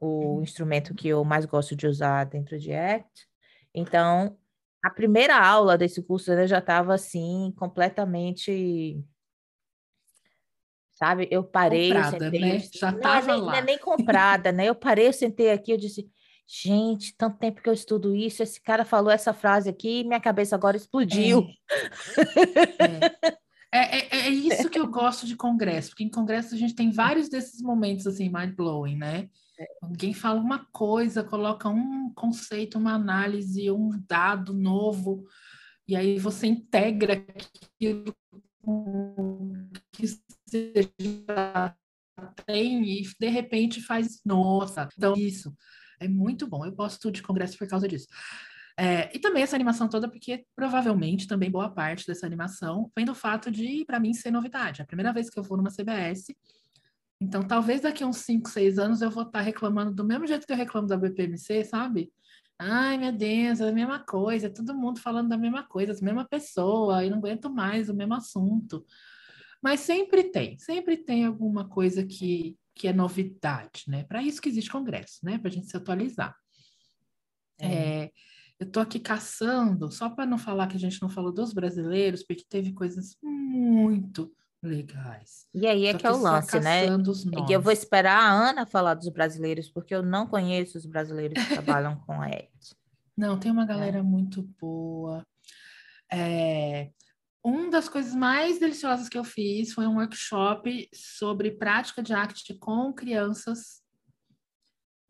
o 0.00 0.36
uhum. 0.36 0.42
instrumento 0.42 0.94
que 0.94 1.08
eu 1.08 1.24
mais 1.24 1.44
gosto 1.44 1.76
de 1.76 1.86
usar 1.86 2.24
dentro 2.24 2.58
de 2.58 2.72
ACT. 2.72 3.26
Então, 3.74 4.36
a 4.82 4.90
primeira 4.90 5.36
aula 5.38 5.76
desse 5.76 6.02
curso 6.02 6.32
eu 6.32 6.46
já 6.46 6.58
estava 6.58 6.94
assim, 6.94 7.52
completamente 7.56 9.02
sabe? 10.98 11.28
Eu 11.30 11.44
parei, 11.44 11.92
comprada, 11.92 12.16
eu 12.16 12.20
sentei, 12.20 12.40
né? 12.40 12.58
Já 12.74 12.90
estava 12.90 13.36
lá. 13.36 13.52
Não 13.52 13.54
é 13.54 13.62
nem 13.62 13.78
comprada, 13.78 14.50
né? 14.50 14.66
Eu 14.66 14.74
parei, 14.74 15.06
eu 15.06 15.12
sentei 15.12 15.52
aqui, 15.52 15.70
eu 15.70 15.76
disse, 15.76 16.08
gente, 16.46 17.14
tanto 17.16 17.38
tempo 17.38 17.62
que 17.62 17.68
eu 17.68 17.72
estudo 17.72 18.16
isso, 18.16 18.42
esse 18.42 18.60
cara 18.60 18.84
falou 18.84 19.12
essa 19.12 19.32
frase 19.32 19.68
aqui, 19.68 20.02
minha 20.04 20.20
cabeça 20.20 20.56
agora 20.56 20.76
explodiu. 20.76 21.46
É. 23.70 23.76
é. 23.76 24.08
É, 24.16 24.16
é, 24.16 24.28
isso 24.30 24.70
que 24.70 24.78
eu 24.78 24.86
gosto 24.86 25.26
de 25.26 25.36
congresso, 25.36 25.90
porque 25.90 26.02
em 26.02 26.10
congresso 26.10 26.54
a 26.54 26.58
gente 26.58 26.74
tem 26.74 26.90
vários 26.90 27.28
desses 27.28 27.60
momentos 27.60 28.06
assim, 28.06 28.30
mind-blowing, 28.30 28.96
né? 28.96 29.28
Alguém 29.82 30.14
fala 30.14 30.40
uma 30.40 30.66
coisa, 30.72 31.22
coloca 31.22 31.68
um 31.68 32.10
conceito, 32.14 32.78
uma 32.78 32.94
análise, 32.94 33.70
um 33.70 33.90
dado 34.08 34.54
novo, 34.54 35.26
e 35.86 35.94
aí 35.94 36.18
você 36.18 36.46
integra 36.46 37.12
aquilo 37.12 38.14
que 39.92 40.04
você 40.48 40.90
já 41.28 41.76
tem 42.46 42.82
e 42.82 43.02
de 43.18 43.28
repente 43.28 43.80
faz, 43.80 44.20
nossa, 44.24 44.88
então 44.96 45.14
isso 45.14 45.54
é 46.00 46.08
muito 46.08 46.46
bom. 46.46 46.64
Eu 46.64 46.72
gosto 46.72 47.10
de 47.10 47.22
congresso 47.22 47.56
por 47.58 47.68
causa 47.68 47.86
disso. 47.86 48.06
É, 48.76 49.10
e 49.14 49.18
também 49.18 49.42
essa 49.42 49.56
animação 49.56 49.88
toda, 49.88 50.08
porque 50.08 50.46
provavelmente 50.54 51.26
também 51.26 51.50
boa 51.50 51.68
parte 51.68 52.06
dessa 52.06 52.24
animação 52.24 52.90
vem 52.96 53.04
do 53.04 53.14
fato 53.14 53.50
de, 53.50 53.84
para 53.84 53.98
mim, 53.98 54.14
ser 54.14 54.30
novidade. 54.30 54.80
É 54.80 54.84
a 54.84 54.86
primeira 54.86 55.12
vez 55.12 55.28
que 55.28 55.38
eu 55.38 55.42
vou 55.42 55.56
numa 55.56 55.70
CBS. 55.70 56.32
Então, 57.20 57.42
talvez 57.42 57.80
daqui 57.80 58.04
uns 58.04 58.18
5, 58.18 58.48
6 58.48 58.78
anos 58.78 59.02
eu 59.02 59.10
vou 59.10 59.24
estar 59.24 59.40
tá 59.40 59.44
reclamando 59.44 59.92
do 59.92 60.04
mesmo 60.04 60.26
jeito 60.28 60.46
que 60.46 60.52
eu 60.52 60.56
reclamo 60.56 60.86
da 60.86 60.96
BPMC, 60.96 61.64
sabe? 61.64 62.12
Ai, 62.56 62.98
meu 62.98 63.12
Deus, 63.12 63.60
é 63.60 63.68
a 63.68 63.72
mesma 63.72 63.98
coisa, 63.98 64.48
todo 64.48 64.74
mundo 64.74 65.00
falando 65.00 65.28
da 65.28 65.36
mesma 65.36 65.64
coisa, 65.64 65.92
a 65.92 66.04
mesma 66.04 66.24
pessoa, 66.24 67.04
e 67.04 67.10
não 67.10 67.18
aguento 67.18 67.50
mais 67.50 67.88
o 67.88 67.94
mesmo 67.94 68.14
assunto. 68.14 68.84
Mas 69.62 69.80
sempre 69.80 70.24
tem, 70.24 70.58
sempre 70.58 70.96
tem 70.96 71.24
alguma 71.24 71.68
coisa 71.68 72.04
que, 72.04 72.56
que 72.74 72.88
é 72.88 72.92
novidade, 72.92 73.84
né? 73.88 74.04
Para 74.04 74.22
isso 74.22 74.40
que 74.40 74.48
existe 74.48 74.70
congresso, 74.70 75.18
né? 75.22 75.38
Para 75.38 75.48
a 75.48 75.52
gente 75.52 75.66
se 75.66 75.76
atualizar. 75.76 76.34
É. 77.60 77.66
É, 77.66 78.10
eu 78.60 78.66
estou 78.66 78.82
aqui 78.82 78.98
caçando, 78.98 79.90
só 79.90 80.08
para 80.08 80.26
não 80.26 80.38
falar 80.38 80.66
que 80.66 80.76
a 80.76 80.80
gente 80.80 81.00
não 81.02 81.08
falou 81.08 81.32
dos 81.32 81.52
brasileiros, 81.52 82.22
porque 82.22 82.44
teve 82.48 82.72
coisas 82.72 83.16
muito 83.22 84.32
legais. 84.62 85.46
E 85.54 85.66
aí 85.66 85.86
é 85.86 85.94
que 85.94 86.06
é 86.06 86.10
o 86.10 86.16
lance, 86.16 86.58
né? 86.60 86.86
E 87.48 87.52
eu 87.52 87.60
vou 87.60 87.72
esperar 87.72 88.18
a 88.18 88.32
Ana 88.32 88.66
falar 88.66 88.94
dos 88.94 89.08
brasileiros, 89.08 89.70
porque 89.70 89.94
eu 89.94 90.02
não 90.02 90.26
conheço 90.26 90.76
os 90.76 90.86
brasileiros 90.86 91.42
que 91.42 91.54
trabalham 91.54 91.96
com 92.06 92.20
a 92.20 92.28
Não, 93.16 93.38
tem 93.38 93.50
uma 93.50 93.64
galera 93.64 93.98
é. 93.98 94.02
muito 94.02 94.42
boa. 94.60 95.24
É, 96.10 96.90
uma 97.44 97.70
das 97.70 97.88
coisas 97.88 98.14
mais 98.14 98.58
deliciosas 98.58 99.08
que 99.08 99.18
eu 99.18 99.24
fiz 99.24 99.72
foi 99.72 99.86
um 99.86 99.96
workshop 99.96 100.88
sobre 100.94 101.52
prática 101.52 102.02
de 102.02 102.12
ACT 102.12 102.54
com 102.58 102.92
crianças, 102.92 103.82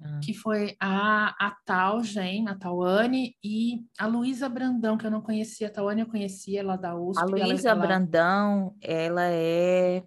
ah. 0.01 0.21
que 0.23 0.35
foi 0.35 0.77
a, 0.81 1.29
a 1.47 1.57
Tal 1.65 2.03
Gen, 2.03 2.49
a 2.49 2.55
Tauane 2.55 3.35
e 3.43 3.85
a 3.99 4.07
Luísa 4.07 4.49
Brandão, 4.49 4.97
que 4.97 5.07
eu 5.07 5.11
não 5.11 5.23
conhecia. 5.23 5.69
A 5.69 5.71
Tauane 5.71 6.03
eu 6.03 6.07
conhecia, 6.07 6.61
ela 6.61 6.77
da 6.77 6.95
USP. 6.97 7.23
A 7.23 7.25
Luísa 7.25 7.71
ela... 7.71 7.87
Brandão, 7.87 8.77
ela 8.81 9.25
é 9.25 10.05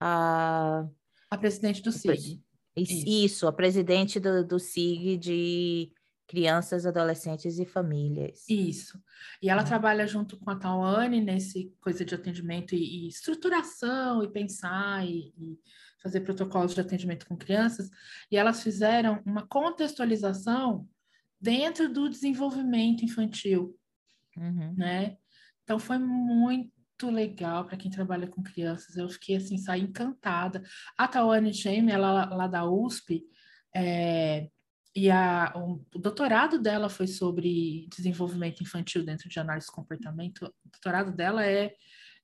a... 0.00 0.86
A 1.30 1.36
presidente 1.36 1.82
do 1.82 1.92
SIG. 1.92 2.42
Isso, 2.74 3.04
Isso 3.06 3.46
a 3.46 3.52
presidente 3.52 4.18
do, 4.18 4.44
do 4.44 4.58
SIG 4.58 5.16
de 5.18 5.92
crianças, 6.28 6.84
adolescentes 6.84 7.58
e 7.58 7.64
famílias. 7.64 8.44
Isso. 8.48 9.02
E 9.42 9.48
ela 9.48 9.64
trabalha 9.64 10.06
junto 10.06 10.36
com 10.36 10.50
a 10.50 10.56
Tawane 10.56 11.22
nesse 11.22 11.74
coisa 11.80 12.04
de 12.04 12.14
atendimento 12.14 12.74
e, 12.74 13.06
e 13.06 13.08
estruturação 13.08 14.22
e 14.22 14.30
pensar 14.30 15.04
e, 15.06 15.32
e, 15.38 15.58
fazer 16.02 16.20
protocolos 16.20 16.74
de 16.74 16.82
atendimento 16.82 17.26
com 17.26 17.36
crianças. 17.36 17.90
E 18.30 18.36
elas 18.36 18.62
fizeram 18.62 19.22
uma 19.24 19.46
contextualização 19.46 20.86
dentro 21.40 21.90
do 21.90 22.10
desenvolvimento 22.10 23.04
infantil, 23.04 23.74
uhum. 24.36 24.74
né? 24.76 25.16
Então 25.64 25.78
foi 25.78 25.98
muito 25.98 27.10
legal 27.10 27.64
para 27.64 27.76
quem 27.76 27.90
trabalha 27.90 28.26
com 28.26 28.42
crianças. 28.42 28.96
Eu 28.96 29.08
fiquei 29.08 29.36
assim, 29.36 29.56
saí 29.56 29.80
encantada. 29.80 30.62
A 30.96 31.08
Tawane 31.08 31.54
Shame, 31.54 31.90
ela 31.90 32.26
lá 32.26 32.46
da 32.46 32.68
USP, 32.68 33.24
é, 33.74 34.50
e 34.98 35.12
a, 35.12 35.52
o, 35.54 35.80
doutorado 35.96 36.58
dela 36.58 36.88
foi 36.88 37.06
sobre 37.06 37.86
desenvolvimento 37.96 38.64
infantil 38.64 39.04
dentro 39.04 39.28
de 39.28 39.38
análise 39.38 39.68
de 39.68 39.72
comportamento. 39.72 40.46
O 40.46 40.70
doutorado 40.72 41.12
dela 41.12 41.46
é, 41.46 41.72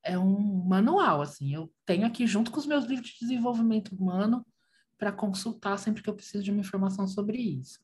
é 0.03 0.19
um 0.19 0.65
manual, 0.65 1.21
assim. 1.21 1.53
Eu 1.53 1.73
tenho 1.85 2.05
aqui 2.05 2.27
junto 2.27 2.51
com 2.51 2.59
os 2.59 2.65
meus 2.65 2.83
livros 2.83 3.11
de 3.11 3.19
desenvolvimento 3.21 3.95
humano 3.95 4.45
para 4.97 5.13
consultar 5.13 5.77
sempre 5.77 6.03
que 6.03 6.09
eu 6.09 6.13
preciso 6.13 6.43
de 6.43 6.51
uma 6.51 6.59
informação 6.59 7.07
sobre 7.07 7.37
isso. 7.37 7.79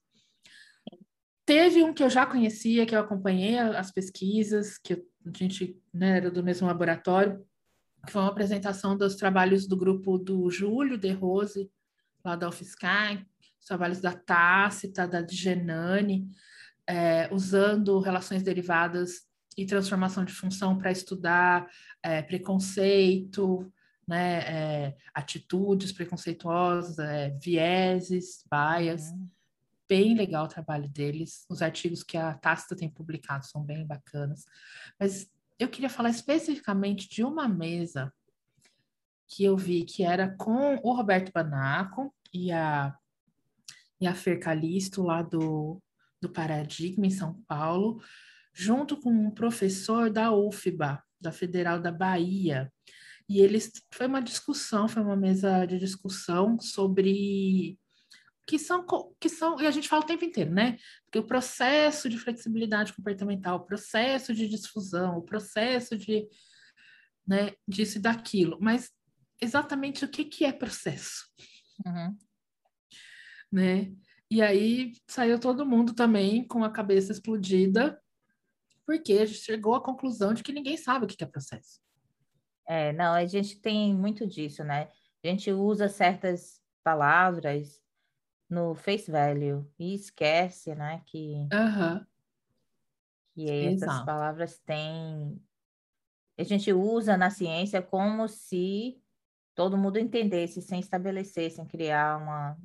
Teve 1.46 1.84
um 1.84 1.94
que 1.94 2.04
eu 2.04 2.10
já 2.10 2.26
conhecia, 2.26 2.86
que 2.86 2.94
eu 2.94 3.00
acompanhei 3.00 3.58
as 3.60 3.94
pesquisas, 3.94 4.78
que 4.78 4.94
a 4.94 5.38
gente 5.38 5.82
né, 5.94 6.18
era 6.18 6.30
do 6.30 6.44
mesmo 6.44 6.68
laboratório, 6.68 7.46
que 8.06 8.12
foi 8.12 8.22
uma 8.22 8.32
apresentação 8.32 8.98
dos 8.98 9.16
trabalhos 9.16 9.66
do 9.66 9.78
grupo 9.78 10.18
do 10.18 10.50
Júlio 10.50 10.98
De 10.98 11.14
Rose, 11.14 11.72
lá 12.26 12.36
da 12.36 12.50
UFSCar, 12.50 13.26
os 13.62 13.68
trabalhos 13.68 14.02
da 14.02 14.14
Tácita, 14.14 15.08
da 15.08 15.26
Genani, 15.26 16.28
é, 16.88 17.30
usando 17.32 18.00
relações 18.00 18.42
derivadas 18.42 19.28
e 19.56 19.66
transformação 19.66 20.26
de 20.26 20.34
função 20.34 20.78
para 20.78 20.92
estudar 20.92 21.70
é, 22.02 22.22
preconceito, 22.22 23.72
né, 24.08 24.40
é, 24.40 24.98
atitudes 25.14 25.92
preconceituosas, 25.92 26.98
é, 26.98 27.30
vieses, 27.42 28.44
bias. 28.50 29.12
Uhum. 29.12 29.30
Bem 29.88 30.16
legal 30.16 30.46
o 30.46 30.50
trabalho 30.50 30.90
deles. 30.90 31.46
Os 31.50 31.62
artigos 31.62 32.02
que 32.02 32.18
a 32.18 32.34
Tácita 32.34 32.76
tem 32.76 32.90
publicado 32.90 33.46
são 33.46 33.62
bem 33.62 33.86
bacanas. 33.86 34.46
Mas 35.00 35.30
eu 35.60 35.68
queria 35.68 35.90
falar 35.90 36.10
especificamente 36.10 37.10
de 37.10 37.24
uma 37.24 37.48
mesa 37.48 38.12
que 39.28 39.44
eu 39.44 39.56
vi 39.56 39.84
que 39.84 40.04
era 40.04 40.34
com 40.38 40.80
o 40.82 40.94
Roberto 40.94 41.32
Banaco 41.32 42.14
e 42.34 42.52
a 42.52 42.98
e 44.02 44.08
a 44.08 44.16
Fer 44.16 44.40
Calisto, 44.40 45.04
lá 45.04 45.22
do, 45.22 45.80
do 46.20 46.28
Paradigma, 46.28 47.06
em 47.06 47.12
São 47.12 47.40
Paulo, 47.48 48.02
junto 48.52 49.00
com 49.00 49.12
um 49.12 49.30
professor 49.30 50.10
da 50.10 50.34
UFBA, 50.34 51.02
da 51.20 51.32
Federal 51.32 51.80
da 51.80 51.92
Bahia. 51.92 52.74
E 53.30 53.40
eles 53.40 53.72
foi 53.94 54.08
uma 54.08 54.22
discussão, 54.22 54.88
foi 54.88 55.04
uma 55.04 55.16
mesa 55.16 55.66
de 55.68 55.78
discussão 55.78 56.60
sobre 56.60 57.80
que 58.48 58.58
são 58.58 58.86
que 59.20 59.30
são 59.30 59.62
e 59.62 59.68
a 59.68 59.72
gente 59.72 59.88
fala 59.88 60.02
o 60.04 60.06
tempo 60.06 60.26
inteiro, 60.26 60.52
né? 60.52 60.78
Porque 61.06 61.20
o 61.20 61.28
processo 61.28 62.10
de 62.10 62.18
flexibilidade 62.18 62.92
comportamental, 62.92 63.58
o 63.58 63.66
processo 63.66 64.34
de 64.34 64.50
difusão, 64.50 65.18
o 65.18 65.22
processo 65.22 65.96
de 65.96 66.28
né, 67.26 67.54
disso 67.68 68.00
e 68.00 68.02
daquilo, 68.02 68.58
mas 68.60 68.90
exatamente 69.40 70.04
o 70.04 70.10
que 70.10 70.26
que 70.26 70.44
é 70.44 70.52
processo? 70.52 71.30
Uhum 71.86 72.18
né? 73.52 73.92
E 74.30 74.42
aí 74.42 74.94
saiu 75.08 75.40
todo 75.40 75.66
mundo 75.66 75.94
também 75.94 76.48
com 76.48 76.64
a 76.64 76.72
cabeça 76.72 77.12
explodida, 77.12 78.02
porque 78.86 79.14
a 79.14 79.26
gente 79.26 79.40
chegou 79.40 79.76
à 79.76 79.82
conclusão 79.82 80.34
de 80.34 80.42
que 80.42 80.54
ninguém 80.54 80.78
sabe 80.78 81.06
o 81.06 81.08
que 81.08 81.22
é 81.22 81.28
processo. 81.28 81.80
É, 82.68 82.94
não, 82.94 83.14
a 83.14 83.26
gente 83.26 83.60
tem 83.60 83.94
muito 83.94 84.26
disso, 84.26 84.64
né? 84.64 84.90
A 85.24 85.28
gente 85.28 85.52
usa 85.52 85.90
certas 85.90 86.62
palavras 86.84 87.82
no 88.50 88.76
face 88.76 89.12
value 89.12 89.66
e 89.80 89.94
esquece, 89.94 90.76
né, 90.76 91.02
que, 91.06 91.48
uhum. 91.54 92.06
que 93.34 93.50
essas 93.50 93.84
Exato. 93.84 94.06
palavras 94.06 94.60
têm. 94.60 95.42
A 96.38 96.44
gente 96.44 96.74
usa 96.74 97.16
na 97.16 97.30
ciência 97.30 97.82
como 97.82 98.28
se 98.28 99.02
todo 99.56 99.78
mundo 99.78 100.00
entendesse, 100.00 100.62
sem 100.62 100.80
estabelecer, 100.80 101.52
sem 101.52 101.66
criar 101.66 102.18
uma 102.18 102.58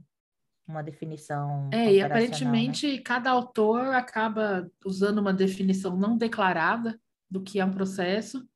uma 0.66 0.83
definição. 0.83 1.70
É, 1.72 1.92
e 1.92 1.98
né? 1.98 2.02
aparentemente 2.02 2.96
né? 2.96 3.02
cada 3.02 3.31
autor 3.31 3.94
acaba 3.94 4.70
usando 4.85 5.18
uma 5.18 5.33
definição 5.33 5.96
não 5.96 6.16
declarada 6.16 7.00
do 7.31 7.42
que 7.42 7.61
é 7.61 7.64
um 7.64 7.72
processo, 7.72 8.48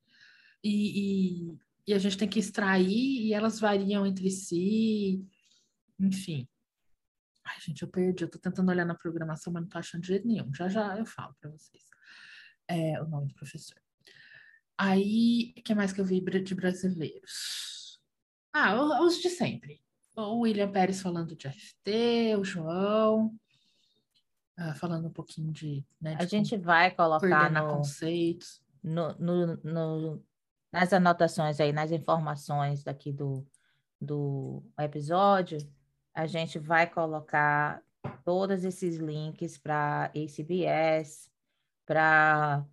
e, 0.63 1.49
e, 1.49 1.59
e, 1.89 1.95
a 1.95 1.99
gente 1.99 2.19
tem 2.19 2.29
que 2.29 2.39
extrair, 2.39 3.27
e 3.27 3.33
elas 3.33 3.59
variam 3.59 4.07
entre 4.07 4.31
si, 4.31 5.25
enfim. 5.99 6.47
Ai, 7.45 7.57
gente, 7.61 7.83
eu 7.83 7.89
perdi, 7.89 8.25
eu 8.25 8.31
tô 8.31 8.39
tentando 8.39 8.71
olhar 8.71 8.85
na 8.85 8.95
programação, 8.95 9.53
mas 9.53 9.63
não 9.63 9.69
tô 9.69 9.79
achando 9.79 10.03
de 10.03 10.09
jeito 10.09 10.27
nenhum. 10.27 10.53
Já 10.55 10.69
já 10.69 10.97
eu 10.99 11.07
falo 11.07 11.35
para 11.41 11.51
vocês 11.51 11.83
é, 12.69 13.01
o 13.03 13.09
nome 13.09 13.29
do 13.29 13.35
professor. 13.35 13.77
Aí, 14.79 15.53
o 15.59 15.63
que 15.63 15.75
mais 15.75 15.93
que 15.93 16.01
eu 16.01 16.05
vi 16.05 16.21
de 16.21 16.55
brasileiros? 16.55 18.01
Ah, 18.53 19.03
os 19.03 19.21
de 19.21 19.29
sempre 19.29 19.83
o 20.21 20.41
William 20.41 20.71
Pérez 20.71 21.01
falando 21.01 21.35
de 21.35 21.49
FT, 21.49 22.37
o 22.39 22.45
João 22.45 23.35
uh, 24.59 24.75
falando 24.75 25.09
um 25.09 25.13
pouquinho 25.13 25.53
de. 25.53 25.85
Né, 26.01 26.15
de 26.15 26.23
a 26.23 26.27
gente 26.27 26.57
vai 26.57 26.91
colocar 26.91 27.51
no, 27.51 27.77
conceitos. 27.77 28.63
No, 28.83 29.15
no, 29.19 29.57
no, 29.63 30.25
nas 30.73 30.93
anotações 30.93 31.61
aí, 31.61 31.73
nas 31.73 31.91
informações 31.91 32.83
daqui 32.83 33.13
do, 33.13 33.47
do 34.01 34.63
episódio, 34.79 35.59
a 36.15 36.27
gente 36.27 36.59
vai 36.59 36.87
colocar 36.87 37.83
todos 38.25 38.65
esses 38.65 38.97
links 38.97 39.59
para 39.59 40.11
ACBS, 40.15 41.31
para 41.85 42.65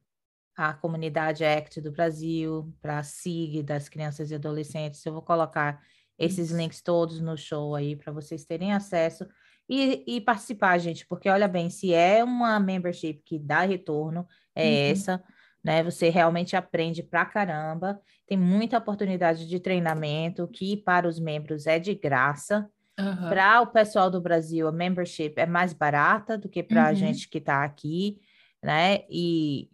a 0.56 0.74
comunidade 0.74 1.44
ACT 1.44 1.82
do 1.82 1.92
Brasil, 1.92 2.74
para 2.82 3.00
a 3.00 3.04
SIG 3.04 3.62
das 3.64 3.90
crianças 3.90 4.32
e 4.32 4.36
adolescentes. 4.36 5.06
Eu 5.06 5.14
vou 5.14 5.22
colocar 5.22 5.82
esses 6.18 6.52
links 6.52 6.82
todos 6.82 7.20
no 7.20 7.38
show 7.38 7.76
aí 7.76 7.96
para 7.96 8.12
vocês 8.12 8.46
terem 8.46 8.74
acesso 8.74 9.26
e, 9.70 10.04
e, 10.08 10.22
participar, 10.22 10.78
gente, 10.78 11.06
porque 11.06 11.30
olha 11.30 11.48
bem, 11.48 11.70
se 11.70 11.94
é 11.94 12.24
uma 12.24 12.58
membership 12.60 13.22
que 13.26 13.38
dá 13.38 13.62
retorno, 13.62 14.26
é 14.56 14.64
uhum. 14.64 14.92
essa, 14.92 15.24
né? 15.64 15.84
Você 15.84 16.10
realmente 16.10 16.56
aprende 16.56 17.04
pra 17.04 17.26
caramba, 17.26 18.00
tem 18.26 18.38
muita 18.38 18.78
oportunidade 18.78 19.46
de 19.46 19.60
treinamento 19.60 20.48
que 20.48 20.78
para 20.78 21.08
os 21.08 21.20
membros 21.20 21.68
é 21.68 21.80
de 21.80 21.94
graça. 21.94 22.70
Uhum. 22.98 23.30
Para 23.30 23.62
o 23.62 23.68
pessoal 23.68 24.10
do 24.10 24.22
Brasil, 24.22 24.68
a 24.68 24.72
membership 24.72 25.34
é 25.36 25.46
mais 25.46 25.74
barata 25.74 26.38
do 26.38 26.48
que 26.48 26.64
para 26.64 26.88
a 26.88 26.90
uhum. 26.90 26.96
gente 26.96 27.30
que 27.30 27.38
está 27.38 27.64
aqui, 27.64 28.18
né? 28.64 29.02
E 29.10 29.70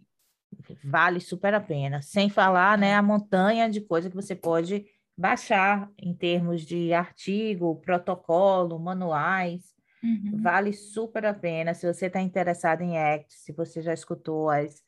vale 0.84 1.20
super 1.20 1.54
a 1.54 1.60
pena. 1.60 2.02
Sem 2.02 2.28
falar, 2.28 2.76
né, 2.76 2.90
é. 2.90 2.94
a 2.94 3.02
montanha 3.02 3.70
de 3.70 3.80
coisa 3.80 4.10
que 4.10 4.16
você 4.16 4.34
pode 4.34 4.84
baixar 5.16 5.90
em 5.98 6.14
termos 6.14 6.62
de 6.62 6.92
artigo, 6.92 7.76
protocolo, 7.76 8.78
manuais. 8.78 9.74
Uhum. 10.02 10.42
Vale 10.42 10.72
super 10.72 11.24
a 11.24 11.32
pena. 11.32 11.72
Se 11.72 11.86
você 11.86 12.06
está 12.06 12.20
interessado 12.20 12.82
em 12.82 12.98
ACT, 12.98 13.32
se 13.32 13.52
você 13.52 13.80
já 13.80 13.94
escutou 13.94 14.50
as, 14.50 14.82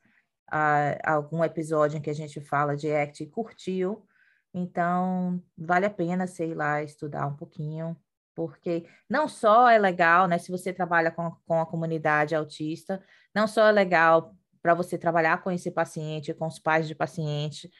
a, 0.51 1.15
algum 1.15 1.43
episódio 1.45 1.99
em 1.99 2.03
que 2.03 2.11
a 2.11 2.15
gente 2.15 2.41
fala 2.41 2.77
de 2.77 2.93
ACT 2.93 3.25
e 3.25 3.31
curtiu, 3.31 4.05
então 4.53 5.43
vale 5.57 5.87
a 5.87 5.91
pena 5.91 6.25
ir 6.41 6.55
lá 6.55 6.83
estudar 6.83 7.27
um 7.27 7.37
pouquinho, 7.37 7.97
porque 8.35 8.87
não 9.09 9.29
só 9.29 9.69
é 9.69 9.79
legal, 9.79 10.27
né? 10.27 10.39
Se 10.39 10.51
você 10.51 10.73
trabalha 10.73 11.11
com, 11.11 11.31
com 11.47 11.61
a 11.61 11.67
comunidade 11.67 12.35
autista, 12.35 13.03
não 13.35 13.47
só 13.47 13.67
é 13.69 13.73
legal 13.73 14.35
para 14.62 14.75
você 14.75 14.99
trabalhar 14.99 15.43
com 15.43 15.51
esse 15.51 15.71
paciente, 15.71 16.35
com 16.35 16.47
os 16.47 16.59
pais 16.59 16.89
de 16.89 16.95
paciente, 16.95 17.71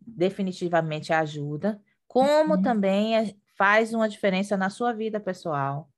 definitivamente 0.00 1.12
ajuda, 1.12 1.80
como 2.10 2.54
uhum. 2.54 2.62
também 2.62 3.16
é, 3.16 3.36
faz 3.56 3.94
uma 3.94 4.08
diferença 4.08 4.56
na 4.56 4.68
sua 4.68 4.92
vida 4.92 5.20
pessoal, 5.20 5.88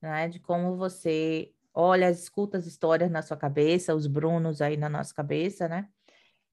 né? 0.00 0.28
De 0.28 0.38
como 0.38 0.76
você 0.76 1.52
olha, 1.74 2.08
escuta 2.08 2.58
as 2.58 2.64
histórias 2.64 3.10
na 3.10 3.22
sua 3.22 3.36
cabeça, 3.36 3.92
os 3.92 4.06
Brunos 4.06 4.62
aí 4.62 4.76
na 4.76 4.88
nossa 4.88 5.12
cabeça, 5.12 5.66
né? 5.66 5.88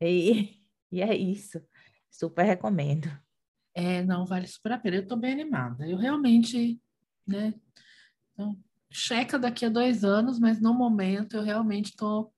E, 0.01 0.59
e 0.91 1.03
é 1.03 1.15
isso. 1.15 1.61
Super 2.09 2.45
recomendo. 2.45 3.07
É, 3.75 4.01
não, 4.01 4.25
vale 4.25 4.47
super 4.47 4.71
a 4.71 4.79
pena. 4.79 4.95
Eu 4.95 5.03
estou 5.03 5.17
bem 5.17 5.33
animada. 5.33 5.87
Eu 5.87 5.97
realmente, 5.97 6.81
né? 7.27 7.53
Então, 8.33 8.57
checa 8.91 9.37
daqui 9.37 9.65
a 9.65 9.69
dois 9.69 10.03
anos, 10.03 10.39
mas 10.39 10.59
no 10.59 10.73
momento 10.73 11.37
eu 11.37 11.43
realmente 11.43 11.91
estou 11.91 12.33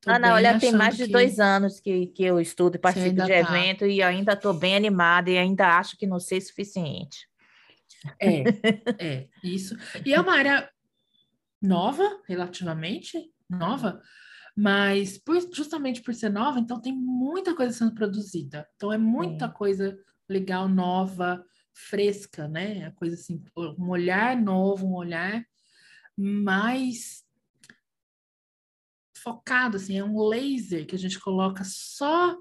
Tô 0.00 0.10
Ana, 0.10 0.34
olha, 0.34 0.58
tem 0.58 0.72
mais 0.72 0.96
de 0.96 1.04
que... 1.04 1.12
dois 1.12 1.38
anos 1.38 1.78
que, 1.78 2.06
que 2.06 2.24
eu 2.24 2.40
estudo 2.40 2.76
e 2.76 2.78
participo 2.78 3.22
de 3.22 3.26
tá. 3.26 3.30
evento 3.30 3.84
e 3.84 4.02
ainda 4.02 4.32
estou 4.32 4.54
bem 4.54 4.74
animada 4.74 5.30
e 5.30 5.36
ainda 5.36 5.78
acho 5.78 5.96
que 5.96 6.06
não 6.06 6.18
sei 6.18 6.40
suficiente. 6.40 7.28
É, 8.18 8.44
é, 8.98 9.28
isso. 9.44 9.76
E 10.04 10.14
é 10.14 10.20
uma 10.20 10.34
área 10.34 10.70
nova, 11.60 12.02
relativamente 12.26 13.30
nova, 13.48 14.00
mas 14.56 15.18
por, 15.18 15.38
justamente 15.52 16.00
por 16.02 16.14
ser 16.14 16.30
nova, 16.30 16.58
então 16.58 16.80
tem 16.80 16.94
muita 16.94 17.54
coisa 17.54 17.72
sendo 17.76 17.94
produzida. 17.94 18.66
Então 18.76 18.90
é 18.90 18.98
muita 18.98 19.44
é. 19.44 19.48
coisa 19.50 19.98
legal, 20.26 20.66
nova, 20.66 21.44
fresca, 21.74 22.48
né? 22.48 22.86
A 22.86 22.92
coisa 22.92 23.16
assim, 23.16 23.42
um 23.56 23.90
olhar 23.90 24.36
novo, 24.36 24.86
um 24.86 24.94
olhar 24.94 25.44
mais 26.16 27.22
focado, 29.22 29.76
assim, 29.76 29.98
é 29.98 30.04
um 30.04 30.20
laser 30.26 30.86
que 30.86 30.94
a 30.94 30.98
gente 30.98 31.18
coloca 31.18 31.62
só 31.64 32.36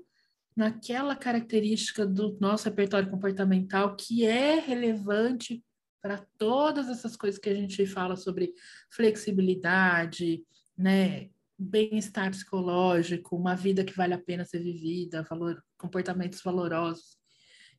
naquela 0.55 1.15
característica 1.15 2.05
do 2.05 2.37
nosso 2.39 2.65
repertório 2.65 3.09
comportamental 3.09 3.95
que 3.95 4.25
é 4.25 4.59
relevante 4.59 5.63
para 6.01 6.25
todas 6.37 6.87
essas 6.87 7.15
coisas 7.15 7.39
que 7.39 7.49
a 7.49 7.55
gente 7.55 7.85
fala 7.85 8.15
sobre 8.15 8.53
flexibilidade, 8.89 10.43
né, 10.77 11.29
bem-estar 11.57 12.31
psicológico, 12.31 13.35
uma 13.35 13.55
vida 13.55 13.83
que 13.83 13.95
vale 13.95 14.13
a 14.13 14.21
pena 14.21 14.45
ser 14.45 14.59
vivida, 14.59 15.23
valor, 15.23 15.61
comportamentos 15.77 16.41
valorosos. 16.41 17.17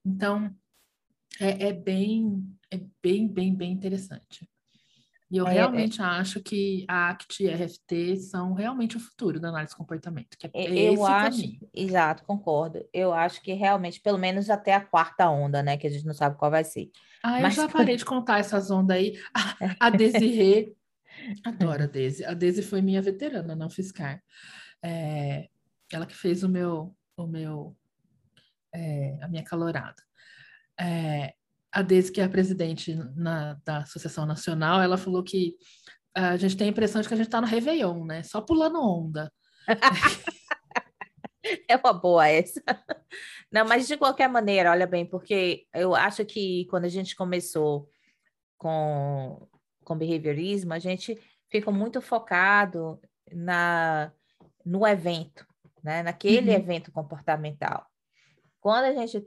Então, 0.04 0.54
é, 1.40 1.68
é 1.68 1.72
bem, 1.72 2.46
é 2.70 2.78
bem, 3.02 3.26
bem, 3.26 3.54
bem 3.54 3.72
interessante. 3.72 4.46
E 5.30 5.36
eu 5.36 5.46
é, 5.46 5.50
é. 5.50 5.52
realmente 5.54 6.00
é. 6.00 6.04
acho 6.04 6.40
que 6.40 6.84
a 6.88 7.10
ACT 7.10 7.44
e 7.44 7.50
a 7.50 7.56
RFT 7.56 8.16
são 8.16 8.52
realmente 8.52 8.96
o 8.96 9.00
futuro 9.00 9.38
da 9.38 9.48
análise 9.48 9.70
de 9.70 9.76
comportamento. 9.76 10.36
Que 10.36 10.50
é, 10.52 10.92
eu 10.92 11.06
acho, 11.06 11.40
caminho. 11.40 11.70
exato, 11.72 12.24
concordo. 12.24 12.84
Eu 12.92 13.12
acho 13.12 13.40
que 13.40 13.52
realmente, 13.52 14.00
pelo 14.00 14.18
menos 14.18 14.50
até 14.50 14.74
a 14.74 14.84
quarta 14.84 15.28
onda, 15.28 15.62
né? 15.62 15.76
Que 15.76 15.86
a 15.86 15.90
gente 15.90 16.04
não 16.04 16.14
sabe 16.14 16.36
qual 16.36 16.50
vai 16.50 16.64
ser. 16.64 16.90
Ah, 17.22 17.40
Mas... 17.40 17.56
eu 17.56 17.64
já 17.64 17.68
parei 17.68 17.96
de 17.96 18.04
contar 18.04 18.40
essas 18.40 18.70
ondas 18.70 18.96
aí. 18.96 19.16
A, 19.32 19.86
a 19.86 19.90
Desirê, 19.90 20.74
adoro 21.44 21.84
a 21.84 21.86
Desi. 21.86 22.24
A 22.24 22.34
Desi 22.34 22.62
foi 22.62 22.82
minha 22.82 23.00
veterana 23.00 23.54
não 23.54 23.70
fiscal. 23.70 24.18
É, 24.82 25.48
ela 25.92 26.06
que 26.06 26.16
fez 26.16 26.42
o 26.42 26.48
meu, 26.48 26.96
o 27.16 27.26
meu, 27.26 27.76
é, 28.74 29.16
a 29.22 29.28
minha 29.28 29.44
calorada. 29.44 30.02
É, 30.80 31.34
a 31.72 31.82
Deise, 31.82 32.10
que 32.10 32.20
é 32.20 32.24
a 32.24 32.28
presidente 32.28 32.94
na, 33.16 33.54
da 33.64 33.78
Associação 33.78 34.26
Nacional, 34.26 34.82
ela 34.82 34.98
falou 34.98 35.22
que 35.22 35.54
a 36.14 36.36
gente 36.36 36.56
tem 36.56 36.66
a 36.66 36.70
impressão 36.70 37.00
de 37.00 37.08
que 37.08 37.14
a 37.14 37.16
gente 37.16 37.26
está 37.26 37.40
no 37.40 37.46
Réveillon, 37.46 38.04
né? 38.04 38.22
Só 38.22 38.40
pulando 38.40 38.82
onda. 38.82 39.32
é 41.68 41.76
uma 41.76 41.92
boa 41.92 42.26
essa. 42.26 42.60
Não, 43.50 43.66
mas 43.66 43.86
de 43.86 43.96
qualquer 43.96 44.28
maneira, 44.28 44.70
olha 44.70 44.86
bem, 44.86 45.06
porque 45.06 45.66
eu 45.72 45.94
acho 45.94 46.24
que 46.24 46.66
quando 46.66 46.84
a 46.84 46.88
gente 46.88 47.14
começou 47.14 47.88
com, 48.58 49.48
com 49.84 49.96
behaviorismo, 49.96 50.72
a 50.72 50.78
gente 50.78 51.18
ficou 51.48 51.72
muito 51.72 52.00
focado 52.00 53.00
na, 53.32 54.12
no 54.64 54.86
evento, 54.86 55.46
né? 55.82 56.02
naquele 56.02 56.50
uhum. 56.50 56.56
evento 56.56 56.90
comportamental. 56.90 57.86
Quando 58.60 58.84
a 58.84 58.92
gente 58.92 59.24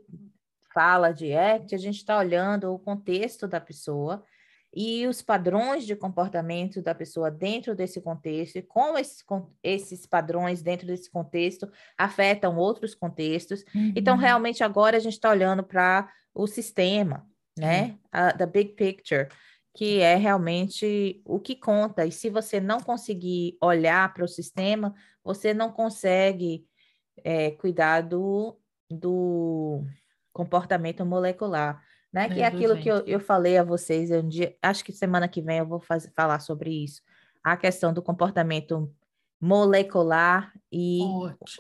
fala 0.74 1.12
de 1.12 1.34
ACT, 1.34 1.76
a 1.76 1.78
gente 1.78 1.98
está 1.98 2.18
olhando 2.18 2.74
o 2.74 2.80
contexto 2.80 3.48
da 3.48 3.62
pessoa 3.62 4.24
e 4.76 5.06
os 5.06 5.22
padrões 5.22 5.86
de 5.86 5.96
comportamento 5.96 6.82
da 6.82 6.96
pessoa 6.96 7.30
dentro 7.30 7.76
desse 7.76 8.02
contexto, 8.02 8.56
e 8.56 8.62
como 8.64 8.98
esses, 8.98 9.24
esses 9.62 10.06
padrões 10.08 10.64
dentro 10.64 10.88
desse 10.88 11.12
contexto 11.12 11.72
afetam 11.96 12.58
outros 12.58 12.96
contextos. 12.96 13.64
Uhum. 13.74 13.94
Então, 13.96 14.18
realmente, 14.18 14.64
agora 14.64 14.98
a 14.98 15.00
gente 15.00 15.14
está 15.14 15.30
olhando 15.30 15.64
para 15.64 16.12
o 16.34 16.48
sistema, 16.48 17.28
né? 17.56 18.00
Uhum. 18.14 18.38
the 18.38 18.46
big 18.48 18.74
picture, 18.74 19.28
que 19.76 20.00
é 20.00 20.16
realmente 20.16 21.22
o 21.24 21.40
que 21.40 21.56
conta. 21.56 22.04
E 22.06 22.12
se 22.12 22.32
você 22.32 22.60
não 22.60 22.80
conseguir 22.80 23.56
olhar 23.62 24.12
para 24.12 24.26
o 24.26 24.28
sistema, 24.28 24.96
você 25.24 25.54
não 25.54 25.72
consegue 25.72 26.66
é, 27.24 27.52
cuidar 27.52 28.02
do, 28.02 28.58
do 28.90 29.86
comportamento 30.34 31.06
molecular, 31.06 31.82
né? 32.12 32.28
que 32.28 32.42
é 32.42 32.46
aquilo 32.46 32.78
que 32.78 32.90
eu, 32.90 32.98
eu 33.06 33.20
falei 33.20 33.58
a 33.58 33.64
vocês, 33.64 34.10
dia, 34.28 34.56
acho 34.62 34.84
que 34.84 34.92
semana 34.92 35.28
que 35.28 35.42
vem 35.42 35.60
eu 35.60 35.66
vou 35.66 35.80
fazer, 35.80 36.12
falar 36.16 36.40
sobre 36.40 36.84
isso. 36.84 37.02
A 37.44 37.56
questão 37.56 37.94
do 37.94 38.02
comportamento 38.02 38.92
molecular 39.40 40.52
e, 40.72 41.00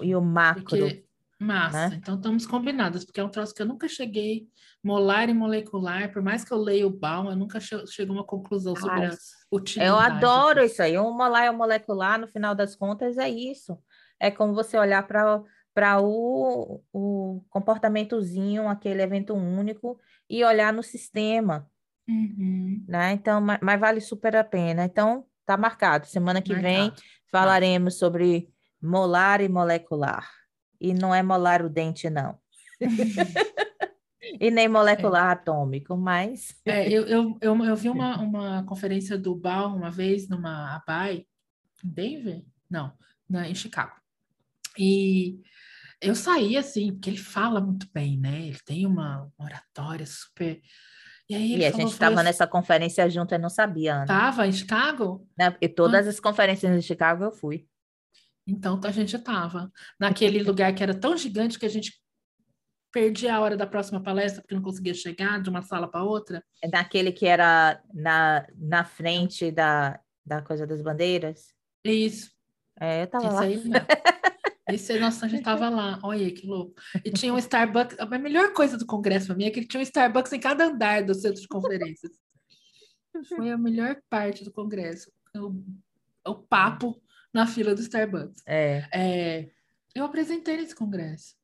e 0.01 0.15
o 0.15 0.21
macro. 0.21 0.63
Porque, 0.63 1.05
massa, 1.39 1.89
né? 1.89 1.99
então 2.01 2.15
estamos 2.15 2.45
combinadas, 2.45 3.03
porque 3.03 3.19
é 3.19 3.23
um 3.23 3.29
troço 3.29 3.53
que 3.53 3.61
eu 3.61 3.65
nunca 3.65 3.87
cheguei, 3.87 4.47
molar 4.81 5.29
e 5.29 5.33
molecular, 5.33 6.11
por 6.11 6.21
mais 6.21 6.43
que 6.43 6.53
eu 6.53 6.57
leia 6.57 6.87
o 6.87 6.89
Baum, 6.89 7.29
eu 7.29 7.35
nunca 7.35 7.59
che 7.59 7.85
chego 7.87 8.13
a 8.13 8.15
uma 8.15 8.23
conclusão 8.23 8.75
sobre 8.75 9.05
Ai, 9.05 9.07
a 9.07 9.17
utilidade. 9.51 9.89
Eu 9.89 9.99
adoro 9.99 10.63
isso 10.63 10.81
aí, 10.81 10.97
um 10.97 11.11
molar 11.15 11.45
e 11.45 11.49
um 11.49 11.57
molecular, 11.57 12.19
no 12.19 12.27
final 12.27 12.55
das 12.55 12.75
contas, 12.75 13.17
é 13.17 13.29
isso. 13.29 13.77
É 14.19 14.31
como 14.31 14.53
você 14.53 14.77
olhar 14.77 15.05
para 15.05 15.43
para 15.73 15.99
o, 16.01 16.83
o 16.93 17.43
comportamentozinho, 17.49 18.67
aquele 18.67 19.01
evento 19.01 19.33
único, 19.33 19.99
e 20.29 20.43
olhar 20.43 20.71
no 20.71 20.83
sistema. 20.83 21.69
Uhum. 22.07 22.83
Né? 22.87 23.13
Então, 23.13 23.41
mas, 23.41 23.59
mas, 23.61 23.79
vale 23.79 24.01
super 24.01 24.35
a 24.35 24.43
pena. 24.43 24.85
Então, 24.85 25.25
tá 25.45 25.57
marcado. 25.57 26.05
Semana 26.05 26.41
que 26.41 26.53
marcado. 26.53 26.73
vem 26.73 26.93
falaremos 27.31 27.97
sobre 27.97 28.49
molar 28.81 29.41
e 29.41 29.49
molecular. 29.49 30.29
E 30.79 30.93
não 30.93 31.15
é 31.15 31.23
molar 31.23 31.63
o 31.63 31.69
dente, 31.69 32.09
não. 32.09 32.37
e 34.39 34.51
nem 34.51 34.67
molecular 34.67 35.29
é. 35.29 35.33
atômico, 35.33 35.95
mas. 35.97 36.59
É, 36.65 36.87
eu, 36.87 37.03
eu, 37.07 37.37
eu, 37.41 37.65
eu, 37.65 37.75
vi 37.75 37.89
uma, 37.89 38.19
uma 38.21 38.63
conferência 38.63 39.17
do 39.17 39.35
Baum 39.35 39.77
uma 39.77 39.89
vez 39.89 40.27
numa 40.27 40.75
ABAI, 40.75 41.25
em 41.83 41.89
Denver? 41.89 42.43
Não, 42.69 42.93
na, 43.29 43.47
em 43.49 43.55
Chicago. 43.55 43.93
E 44.77 45.41
eu 46.03 46.15
saí 46.15 46.57
assim, 46.57 46.91
porque 46.91 47.09
ele 47.09 47.17
fala 47.17 47.61
muito 47.61 47.87
bem, 47.93 48.17
né? 48.17 48.47
Ele 48.47 48.59
tem 48.65 48.85
uma 48.85 49.31
oratória 49.37 50.05
super. 50.05 50.61
E, 51.29 51.35
aí 51.35 51.57
e 51.57 51.65
a 51.65 51.71
gente 51.71 51.91
estava 51.91 52.15
assim, 52.15 52.23
nessa 52.25 52.45
conferência 52.45 53.09
junto, 53.09 53.33
eu 53.33 53.39
não 53.39 53.49
sabia. 53.49 53.95
Ana. 53.95 54.05
Tava 54.05 54.45
em 54.45 54.51
Chicago? 54.51 55.27
Né? 55.37 55.49
Porque 55.49 55.69
todas 55.69 56.05
ah. 56.05 56.09
as 56.09 56.19
conferências 56.19 56.75
de 56.75 56.85
Chicago 56.85 57.23
eu 57.23 57.31
fui. 57.31 57.65
Então 58.45 58.79
a 58.83 58.91
gente 58.91 59.15
estava 59.15 59.71
naquele 59.97 60.43
lugar 60.43 60.75
que 60.75 60.83
era 60.83 60.93
tão 60.93 61.15
gigante 61.15 61.57
que 61.57 61.65
a 61.65 61.69
gente 61.69 61.93
perdia 62.91 63.35
a 63.35 63.39
hora 63.39 63.55
da 63.55 63.65
próxima 63.65 64.03
palestra 64.03 64.41
porque 64.41 64.53
não 64.53 64.61
conseguia 64.61 64.93
chegar 64.93 65.41
de 65.41 65.49
uma 65.49 65.61
sala 65.61 65.89
para 65.89 66.03
outra. 66.03 66.43
É 66.61 66.67
naquele 66.67 67.13
que 67.13 67.25
era 67.25 67.81
na, 67.93 68.45
na 68.55 68.83
frente 68.83 69.49
da, 69.49 69.97
da 70.25 70.41
coisa 70.41 70.67
das 70.67 70.81
bandeiras? 70.81 71.53
Isso. 71.83 72.31
É, 72.79 73.01
eu 73.01 73.05
estava 73.05 73.29
lá. 73.31 73.41
Aí, 73.41 73.61
Esse, 74.67 74.97
nossa, 74.97 75.25
a 75.25 75.29
gente 75.29 75.43
tava 75.43 75.69
lá, 75.69 75.99
olha 76.03 76.31
que 76.31 76.47
louco. 76.47 76.73
E 77.03 77.11
tinha 77.11 77.33
um 77.33 77.37
Starbucks, 77.37 77.99
a 77.99 78.05
melhor 78.17 78.53
coisa 78.53 78.77
do 78.77 78.85
congresso 78.85 79.27
para 79.27 79.35
mim 79.35 79.45
é 79.45 79.51
que 79.51 79.65
tinha 79.65 79.79
um 79.79 79.83
Starbucks 79.83 80.31
em 80.31 80.39
cada 80.39 80.65
andar 80.65 81.03
do 81.03 81.13
centro 81.13 81.41
de 81.41 81.47
conferências. 81.47 82.11
Foi 83.27 83.51
a 83.51 83.57
melhor 83.57 83.97
parte 84.09 84.43
do 84.43 84.51
congresso. 84.51 85.11
O, 85.35 85.63
o 86.25 86.35
papo 86.35 87.01
na 87.33 87.45
fila 87.45 87.75
do 87.75 87.81
Starbucks. 87.81 88.41
É. 88.47 88.87
é 88.93 89.49
eu 89.93 90.05
apresentei 90.05 90.57
nesse 90.57 90.75
congresso. 90.75 91.35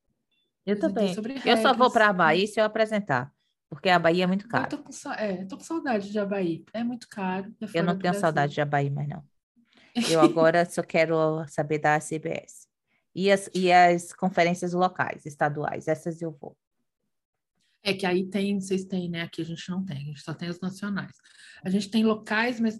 Eu 0.64 0.78
também. 0.78 1.14
Eu 1.44 1.56
só 1.58 1.74
vou 1.74 1.90
para 1.90 2.08
a 2.08 2.12
Bahia 2.12 2.46
se 2.46 2.60
eu 2.60 2.64
apresentar. 2.64 3.32
Porque 3.68 3.88
a 3.88 3.98
Bahia 3.98 4.24
é 4.24 4.26
muito 4.26 4.48
caro. 4.48 4.64
Eu 4.64 4.68
tô 4.68 4.78
com, 4.78 5.12
é, 5.12 5.44
tô 5.44 5.56
com 5.56 5.62
saudade 5.62 6.10
de 6.10 6.18
Abaí. 6.18 6.64
É 6.72 6.82
muito 6.82 7.08
caro. 7.08 7.54
É 7.60 7.78
eu 7.78 7.84
não 7.84 7.96
tenho 7.96 8.14
saudade 8.14 8.54
de 8.54 8.60
Abaí, 8.60 8.90
mas 8.90 9.08
não. 9.08 9.22
Eu 10.10 10.20
agora 10.20 10.64
só 10.64 10.82
quero 10.82 11.44
saber 11.48 11.78
da 11.78 11.98
CBS. 11.98 12.69
E 13.14 13.30
as, 13.30 13.50
e 13.54 13.72
as 13.72 14.12
conferências 14.12 14.72
locais, 14.72 15.26
estaduais, 15.26 15.88
essas 15.88 16.22
eu 16.22 16.30
vou. 16.30 16.56
É 17.82 17.94
que 17.94 18.06
aí 18.06 18.26
tem, 18.26 18.60
vocês 18.60 18.84
têm, 18.84 19.08
né? 19.08 19.22
Aqui 19.22 19.40
a 19.40 19.44
gente 19.44 19.68
não 19.70 19.84
tem, 19.84 19.96
a 19.96 20.00
gente 20.00 20.20
só 20.20 20.34
tem 20.34 20.48
os 20.48 20.60
nacionais. 20.60 21.16
A 21.64 21.70
gente 21.70 21.90
tem 21.90 22.04
locais, 22.04 22.60
mas 22.60 22.78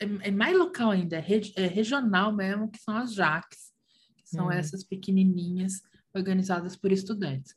é, 0.00 0.28
é 0.28 0.30
mais 0.30 0.56
local 0.56 0.90
ainda, 0.90 1.16
é, 1.16 1.20
reg, 1.20 1.52
é, 1.56 1.66
regional 1.66 2.32
mesmo, 2.34 2.70
que 2.70 2.78
são 2.78 2.96
as 2.96 3.14
JACs, 3.14 3.72
que 4.16 4.28
são 4.28 4.46
hum. 4.46 4.52
essas 4.52 4.84
pequenininhas 4.84 5.80
organizadas 6.14 6.76
por 6.76 6.92
estudantes. 6.92 7.54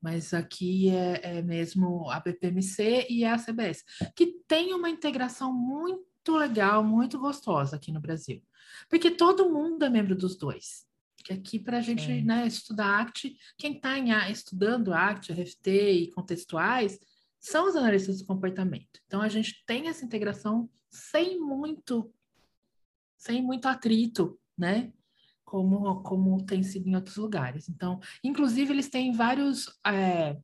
Mas 0.00 0.32
aqui 0.32 0.88
é, 0.90 1.38
é 1.38 1.42
mesmo 1.42 2.10
a 2.10 2.20
BPMC 2.20 3.06
e 3.10 3.24
a 3.24 3.36
CBS, 3.36 3.84
que 4.16 4.40
tem 4.46 4.72
uma 4.72 4.88
integração 4.88 5.52
muito 5.52 6.36
legal, 6.36 6.82
muito 6.82 7.18
gostosa 7.18 7.76
aqui 7.76 7.92
no 7.92 8.00
Brasil. 8.00 8.42
Porque 8.88 9.10
todo 9.10 9.50
mundo 9.50 9.84
é 9.84 9.90
membro 9.90 10.14
dos 10.14 10.36
dois. 10.36 10.86
Que 11.22 11.32
aqui, 11.32 11.58
para 11.58 11.78
a 11.78 11.80
gente 11.80 12.22
né, 12.22 12.46
estudar 12.46 13.00
ACT, 13.00 13.36
quem 13.58 13.74
está 13.74 14.30
estudando 14.30 14.92
ACT, 14.92 15.32
RFT 15.32 15.70
e 15.70 16.10
contextuais, 16.12 16.98
são 17.38 17.68
os 17.68 17.76
analistas 17.76 18.18
do 18.18 18.26
comportamento. 18.26 19.00
Então, 19.06 19.22
a 19.22 19.28
gente 19.28 19.64
tem 19.66 19.88
essa 19.88 20.04
integração 20.04 20.68
sem 20.90 21.38
muito, 21.40 22.12
sem 23.16 23.42
muito 23.42 23.66
atrito, 23.66 24.38
né? 24.56 24.92
Como, 25.44 26.02
como 26.02 26.44
tem 26.44 26.62
sido 26.62 26.88
em 26.88 26.94
outros 26.94 27.16
lugares. 27.16 27.68
Então, 27.68 27.98
inclusive, 28.22 28.72
eles 28.72 28.88
têm 28.88 29.12
vários. 29.12 29.66
É, 29.86 30.36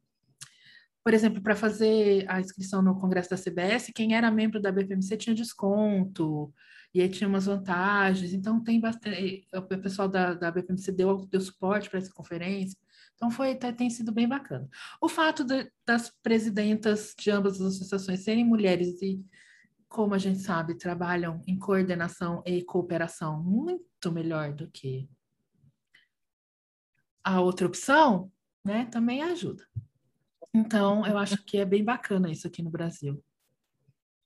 por 1.05 1.15
exemplo, 1.15 1.41
para 1.41 1.55
fazer 1.55 2.29
a 2.29 2.41
inscrição 2.41 2.83
no 2.83 2.99
congresso 2.99 3.31
da 3.31 3.37
CBS, 3.37 3.93
quem 3.95 4.17
era 4.17 4.31
membro 4.31 4.61
da 4.61 4.73
BPMC 4.73 5.17
tinha 5.17 5.37
desconto 5.37 6.53
e 6.97 7.03
aí 7.03 7.11
tinha 7.11 7.29
umas 7.29 7.45
vantagens, 7.45 8.33
então 8.33 8.59
tem 8.59 8.81
bastante, 8.81 9.47
o 9.53 9.63
pessoal 9.63 10.09
da, 10.09 10.33
da 10.33 10.51
BPMC 10.51 10.91
deu, 10.93 11.27
deu 11.27 11.41
suporte 11.43 11.91
para 11.91 11.99
essa 11.99 12.11
conferência, 12.11 12.75
então 13.15 13.31
foi, 13.31 13.55
tá, 13.55 13.71
tem 13.71 13.91
sido 13.91 14.11
bem 14.11 14.27
bacana. 14.27 14.67
O 14.99 15.07
fato 15.07 15.45
de, 15.45 15.71
das 15.85 16.11
presidentas 16.23 17.15
de 17.19 17.31
ambas 17.31 17.61
as 17.61 17.75
associações 17.75 18.21
serem 18.21 18.47
mulheres 18.47 19.03
e, 19.03 19.23
como 19.87 20.15
a 20.15 20.19
gente 20.19 20.39
sabe, 20.39 20.75
trabalham 20.75 21.43
em 21.47 21.59
coordenação 21.59 22.43
e 22.47 22.63
cooperação 22.63 23.43
muito 23.43 24.11
melhor 24.11 24.55
do 24.55 24.71
que 24.71 25.07
a 27.23 27.43
outra 27.43 27.67
opção, 27.67 28.33
né? 28.65 28.87
Também 28.87 29.23
ajuda. 29.23 29.69
Então, 30.55 31.07
eu 31.07 31.19
acho 31.19 31.45
que 31.45 31.59
é 31.59 31.65
bem 31.67 31.85
bacana 31.85 32.31
isso 32.31 32.47
aqui 32.47 32.63
no 32.63 32.71
Brasil. 32.71 33.23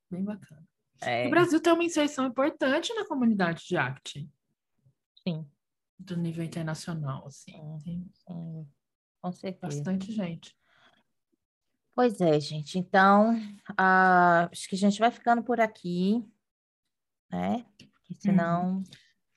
Bem 0.08 0.22
bacana. 0.22 0.69
É. 1.02 1.26
O 1.26 1.30
Brasil 1.30 1.60
tem 1.60 1.72
uma 1.72 1.84
inserção 1.84 2.26
importante 2.26 2.92
na 2.94 3.06
comunidade 3.06 3.66
de 3.66 3.76
acting. 3.76 4.30
Sim. 5.26 5.46
Do 5.98 6.16
nível 6.16 6.44
internacional, 6.44 7.26
assim. 7.26 7.52
Sim, 7.82 8.10
sim. 8.12 8.66
Com 9.20 9.32
certeza. 9.32 9.76
Bastante 9.76 10.12
gente. 10.12 10.56
Pois 11.94 12.20
é, 12.20 12.40
gente. 12.40 12.78
Então, 12.78 13.34
uh, 13.72 14.48
acho 14.50 14.68
que 14.68 14.74
a 14.74 14.78
gente 14.78 14.98
vai 14.98 15.10
ficando 15.10 15.42
por 15.42 15.60
aqui, 15.60 16.24
né? 17.30 17.66
Porque 17.76 18.14
senão. 18.14 18.78
Hum. 18.78 18.84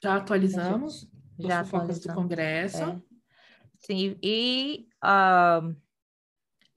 Já 0.01 0.16
atualizamos. 0.16 1.09
Já 1.39 1.61
atualizamos. 1.61 1.99
do 1.99 2.14
Congresso. 2.14 2.84
É. 2.84 3.01
Sim, 3.80 4.18
e, 4.24 4.88
uh, 5.03 5.76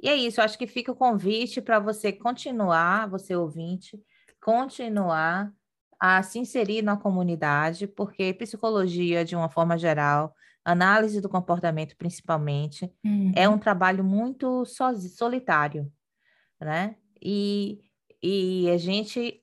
e 0.03 0.09
é 0.09 0.17
isso. 0.17 0.41
Acho 0.41 0.59
que 0.59 0.67
fica 0.67 0.91
o 0.91 0.97
convite 0.97 1.61
para 1.61 1.79
você 1.79 2.13
continuar, 2.13 3.09
você 3.09 3.37
ouvinte, 3.37 4.01
continuar 4.47 5.53
a 5.99 6.23
se 6.23 6.39
inserir 6.39 6.81
na 6.81 6.97
comunidade, 6.97 7.89
porque 7.89 8.33
psicologia, 8.33 9.25
de 9.25 9.35
uma 9.35 9.49
forma 9.49 9.77
geral, 9.77 10.33
análise 10.65 11.21
do 11.21 11.29
comportamento 11.29 11.97
principalmente, 11.97 12.89
uhum. 13.05 13.33
é 13.35 13.49
um 13.49 13.59
trabalho 13.59 14.05
muito 14.05 14.65
solitário, 14.65 15.91
né? 16.61 16.95
E, 17.21 17.81
e 18.23 18.71
a 18.71 18.77
gente, 18.77 19.43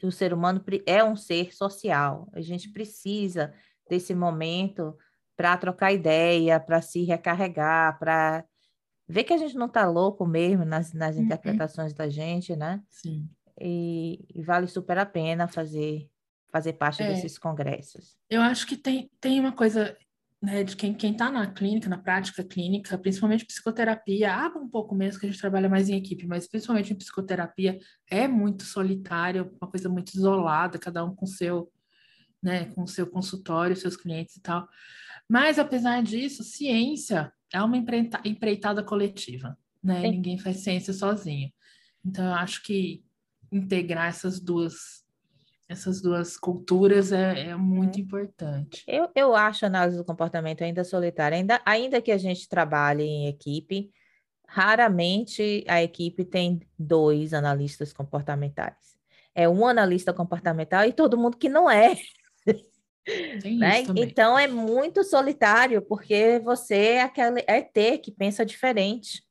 o 0.00 0.12
ser 0.12 0.32
humano 0.32 0.64
é 0.86 1.02
um 1.02 1.16
ser 1.16 1.52
social, 1.52 2.30
a 2.32 2.40
gente 2.40 2.70
precisa 2.70 3.52
desse 3.90 4.14
momento 4.14 4.96
para 5.36 5.56
trocar 5.56 5.92
ideia, 5.92 6.60
para 6.60 6.80
se 6.80 7.02
recarregar, 7.02 7.98
para 7.98 8.44
ver 9.08 9.24
que 9.24 9.32
a 9.32 9.38
gente 9.38 9.56
não 9.56 9.66
está 9.66 9.84
louco 9.84 10.24
mesmo 10.24 10.64
nas, 10.64 10.92
nas 10.92 11.16
uhum. 11.16 11.22
interpretações 11.22 11.92
da 11.92 12.08
gente, 12.08 12.54
né? 12.54 12.80
Sim. 12.88 13.28
E, 13.60 14.24
e, 14.34 14.42
vale 14.42 14.66
super 14.66 14.98
a 14.98 15.06
pena 15.06 15.46
fazer 15.46 16.08
fazer 16.50 16.74
parte 16.74 17.02
é, 17.02 17.08
desses 17.08 17.36
congressos. 17.36 18.16
Eu 18.30 18.40
acho 18.40 18.64
que 18.64 18.76
tem, 18.76 19.10
tem 19.20 19.40
uma 19.40 19.50
coisa 19.50 19.96
né, 20.40 20.62
de 20.62 20.76
quem 20.76 20.92
está 20.92 21.28
na 21.28 21.46
clínica, 21.46 21.88
na 21.88 21.98
prática 21.98 22.44
clínica, 22.44 22.96
principalmente 22.96 23.44
psicoterapia, 23.44 24.32
abre 24.32 24.60
um 24.60 24.68
pouco 24.68 24.94
mesmo 24.94 25.18
que 25.18 25.26
a 25.26 25.30
gente 25.30 25.40
trabalha 25.40 25.68
mais 25.68 25.88
em 25.88 25.96
equipe, 25.96 26.26
mas 26.26 26.46
principalmente 26.46 26.92
em 26.92 26.96
psicoterapia 26.96 27.78
é 28.08 28.28
muito 28.28 28.62
solitário, 28.62 29.50
uma 29.60 29.68
coisa 29.68 29.88
muito 29.88 30.14
isolada, 30.14 30.78
cada 30.78 31.04
um 31.04 31.12
com 31.12 31.26
seu, 31.26 31.72
né, 32.40 32.66
com 32.66 32.86
seu 32.86 33.06
consultório, 33.06 33.74
seus 33.74 33.96
clientes 33.96 34.36
e 34.36 34.40
tal. 34.40 34.68
Mas 35.28 35.58
apesar 35.58 36.02
disso, 36.02 36.44
ciência 36.44 37.32
é 37.52 37.62
uma 37.62 37.76
empreitada 38.24 38.82
coletiva, 38.82 39.56
né? 39.82 40.02
Ninguém 40.02 40.38
faz 40.38 40.58
ciência 40.58 40.92
sozinho. 40.92 41.50
Então 42.04 42.24
eu 42.24 42.34
acho 42.34 42.62
que 42.62 43.02
integrar 43.50 44.08
essas 44.08 44.40
duas 44.40 45.04
essas 45.68 46.02
duas 46.02 46.36
culturas 46.36 47.10
é, 47.10 47.48
é 47.48 47.56
muito 47.56 47.98
é. 47.98 48.02
importante. 48.02 48.84
Eu, 48.86 49.08
eu 49.14 49.34
acho 49.34 49.64
a 49.64 49.68
análise 49.68 49.96
do 49.96 50.04
comportamento 50.04 50.62
ainda 50.62 50.84
solitária, 50.84 51.36
ainda, 51.36 51.60
ainda 51.64 52.02
que 52.02 52.12
a 52.12 52.18
gente 52.18 52.48
trabalhe 52.48 53.02
em 53.02 53.28
equipe, 53.28 53.90
raramente 54.46 55.64
a 55.66 55.82
equipe 55.82 56.24
tem 56.24 56.60
dois 56.78 57.32
analistas 57.32 57.92
comportamentais. 57.92 58.94
É 59.34 59.48
um 59.48 59.66
analista 59.66 60.12
comportamental 60.12 60.84
e 60.84 60.92
todo 60.92 61.18
mundo 61.18 61.36
que 61.36 61.48
não 61.48 61.70
é. 61.70 61.96
Né? 63.58 63.82
Então 63.96 64.38
é 64.38 64.46
muito 64.46 65.04
solitário, 65.04 65.82
porque 65.82 66.40
você 66.42 66.74
é 66.74 67.02
aquele 67.02 67.44
ET 67.46 68.00
que 68.02 68.10
pensa 68.10 68.46
diferente. 68.46 69.22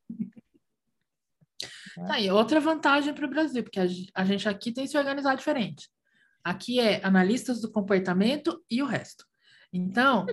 Tá 1.96 2.16
aí, 2.16 2.30
outra 2.32 2.60
vantagem 2.60 3.14
para 3.14 3.26
o 3.26 3.30
Brasil, 3.30 3.64
porque 3.64 3.80
a 3.80 4.26
gente 4.26 4.50
aqui 4.50 4.72
tem 4.72 4.88
se 4.88 4.98
organizar 4.98 5.36
diferente. 5.36 5.90
Aqui 6.44 6.80
é 6.80 7.04
analistas 7.06 7.62
do 7.62 7.72
comportamento 7.72 8.62
e 8.70 8.82
o 8.82 8.86
resto. 8.86 9.26
Então, 9.72 10.26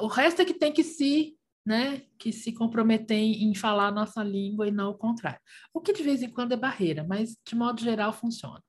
o 0.00 0.06
resto 0.06 0.42
é 0.42 0.44
que 0.44 0.54
tem 0.54 0.72
que 0.72 0.82
se, 0.82 1.36
né, 1.64 2.02
que 2.18 2.32
se 2.32 2.52
comprometer 2.52 3.16
em 3.16 3.54
falar 3.54 3.88
a 3.88 3.92
nossa 3.92 4.22
língua 4.22 4.68
e 4.68 4.72
não 4.72 4.90
o 4.90 4.98
contrário. 4.98 5.40
O 5.72 5.80
que 5.80 5.92
de 5.92 6.02
vez 6.02 6.22
em 6.22 6.30
quando 6.30 6.52
é 6.52 6.56
barreira, 6.56 7.04
mas 7.04 7.36
de 7.46 7.54
modo 7.54 7.80
geral 7.80 8.12
funciona. 8.12 8.62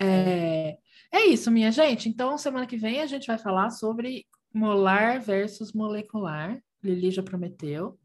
É, 0.00 0.76
é 1.12 1.26
isso, 1.26 1.50
minha 1.50 1.70
gente. 1.70 2.08
Então, 2.08 2.38
semana 2.38 2.66
que 2.66 2.76
vem 2.76 3.00
a 3.00 3.06
gente 3.06 3.26
vai 3.26 3.38
falar 3.38 3.70
sobre 3.70 4.26
molar 4.54 5.20
versus 5.20 5.72
molecular. 5.72 6.62
Lili 6.82 7.10
já 7.10 7.22
prometeu. 7.22 7.98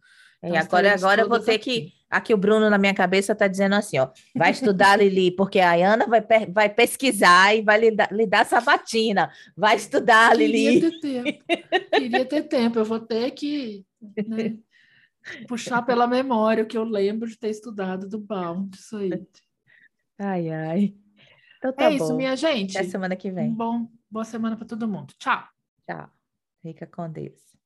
Então, 0.44 0.56
e 0.56 0.58
agora, 0.58 0.94
agora 0.94 1.22
eu 1.22 1.30
vou 1.30 1.40
ter 1.40 1.56
aqui. 1.56 1.82
que. 1.82 1.98
Aqui 2.10 2.34
o 2.34 2.38
Bruno 2.38 2.70
na 2.70 2.78
minha 2.78 2.94
cabeça 2.94 3.34
está 3.34 3.48
dizendo 3.48 3.76
assim: 3.76 4.00
ó, 4.00 4.08
vai 4.34 4.52
estudar, 4.52 4.98
Lili, 4.98 5.30
porque 5.30 5.60
a 5.60 5.74
Ana 5.74 6.08
vai, 6.08 6.22
vai 6.48 6.70
pesquisar 6.70 7.54
e 7.54 7.62
vai 7.62 7.78
lhe 7.78 7.92
dar, 7.92 8.10
lhe 8.14 8.26
dar 8.26 8.46
sabatina. 8.46 9.30
Vai 9.58 9.76
estudar, 9.76 10.34
Lili. 10.34 10.80
Queria 10.80 10.92
ter 10.92 11.00
tempo. 11.02 11.44
Queria 11.92 12.26
ter 12.26 12.44
tempo. 12.48 12.80
Eu 12.80 12.86
vou 12.86 13.00
ter 13.02 13.32
que 13.32 13.86
né, 14.26 14.58
puxar 15.50 15.82
pela 15.82 16.08
memória 16.08 16.64
o 16.64 16.68
que 16.68 16.78
eu 16.78 16.86
lembro 16.86 17.28
de 17.28 17.38
ter 17.38 17.50
estudado 17.50 18.08
do 18.08 18.20
Bound. 18.20 18.74
Isso 18.74 18.96
aí. 18.96 19.12
Ai, 20.18 20.50
ai. 20.50 20.96
Então 21.58 21.74
tá 21.74 21.86
é 21.86 21.90
bom. 21.90 22.06
isso, 22.06 22.16
minha 22.16 22.38
gente. 22.38 22.78
Até 22.78 22.88
semana 22.88 23.18
que 23.18 23.30
vem. 23.30 23.50
Um 23.50 23.56
bom, 23.56 23.88
boa 24.10 24.24
semana 24.24 24.56
para 24.56 24.66
todo 24.66 24.88
mundo. 24.88 25.14
Tchau. 25.20 25.44
Tchau. 25.86 26.10
Fica 26.64 26.88
com 26.88 27.10
Deus. 27.10 27.57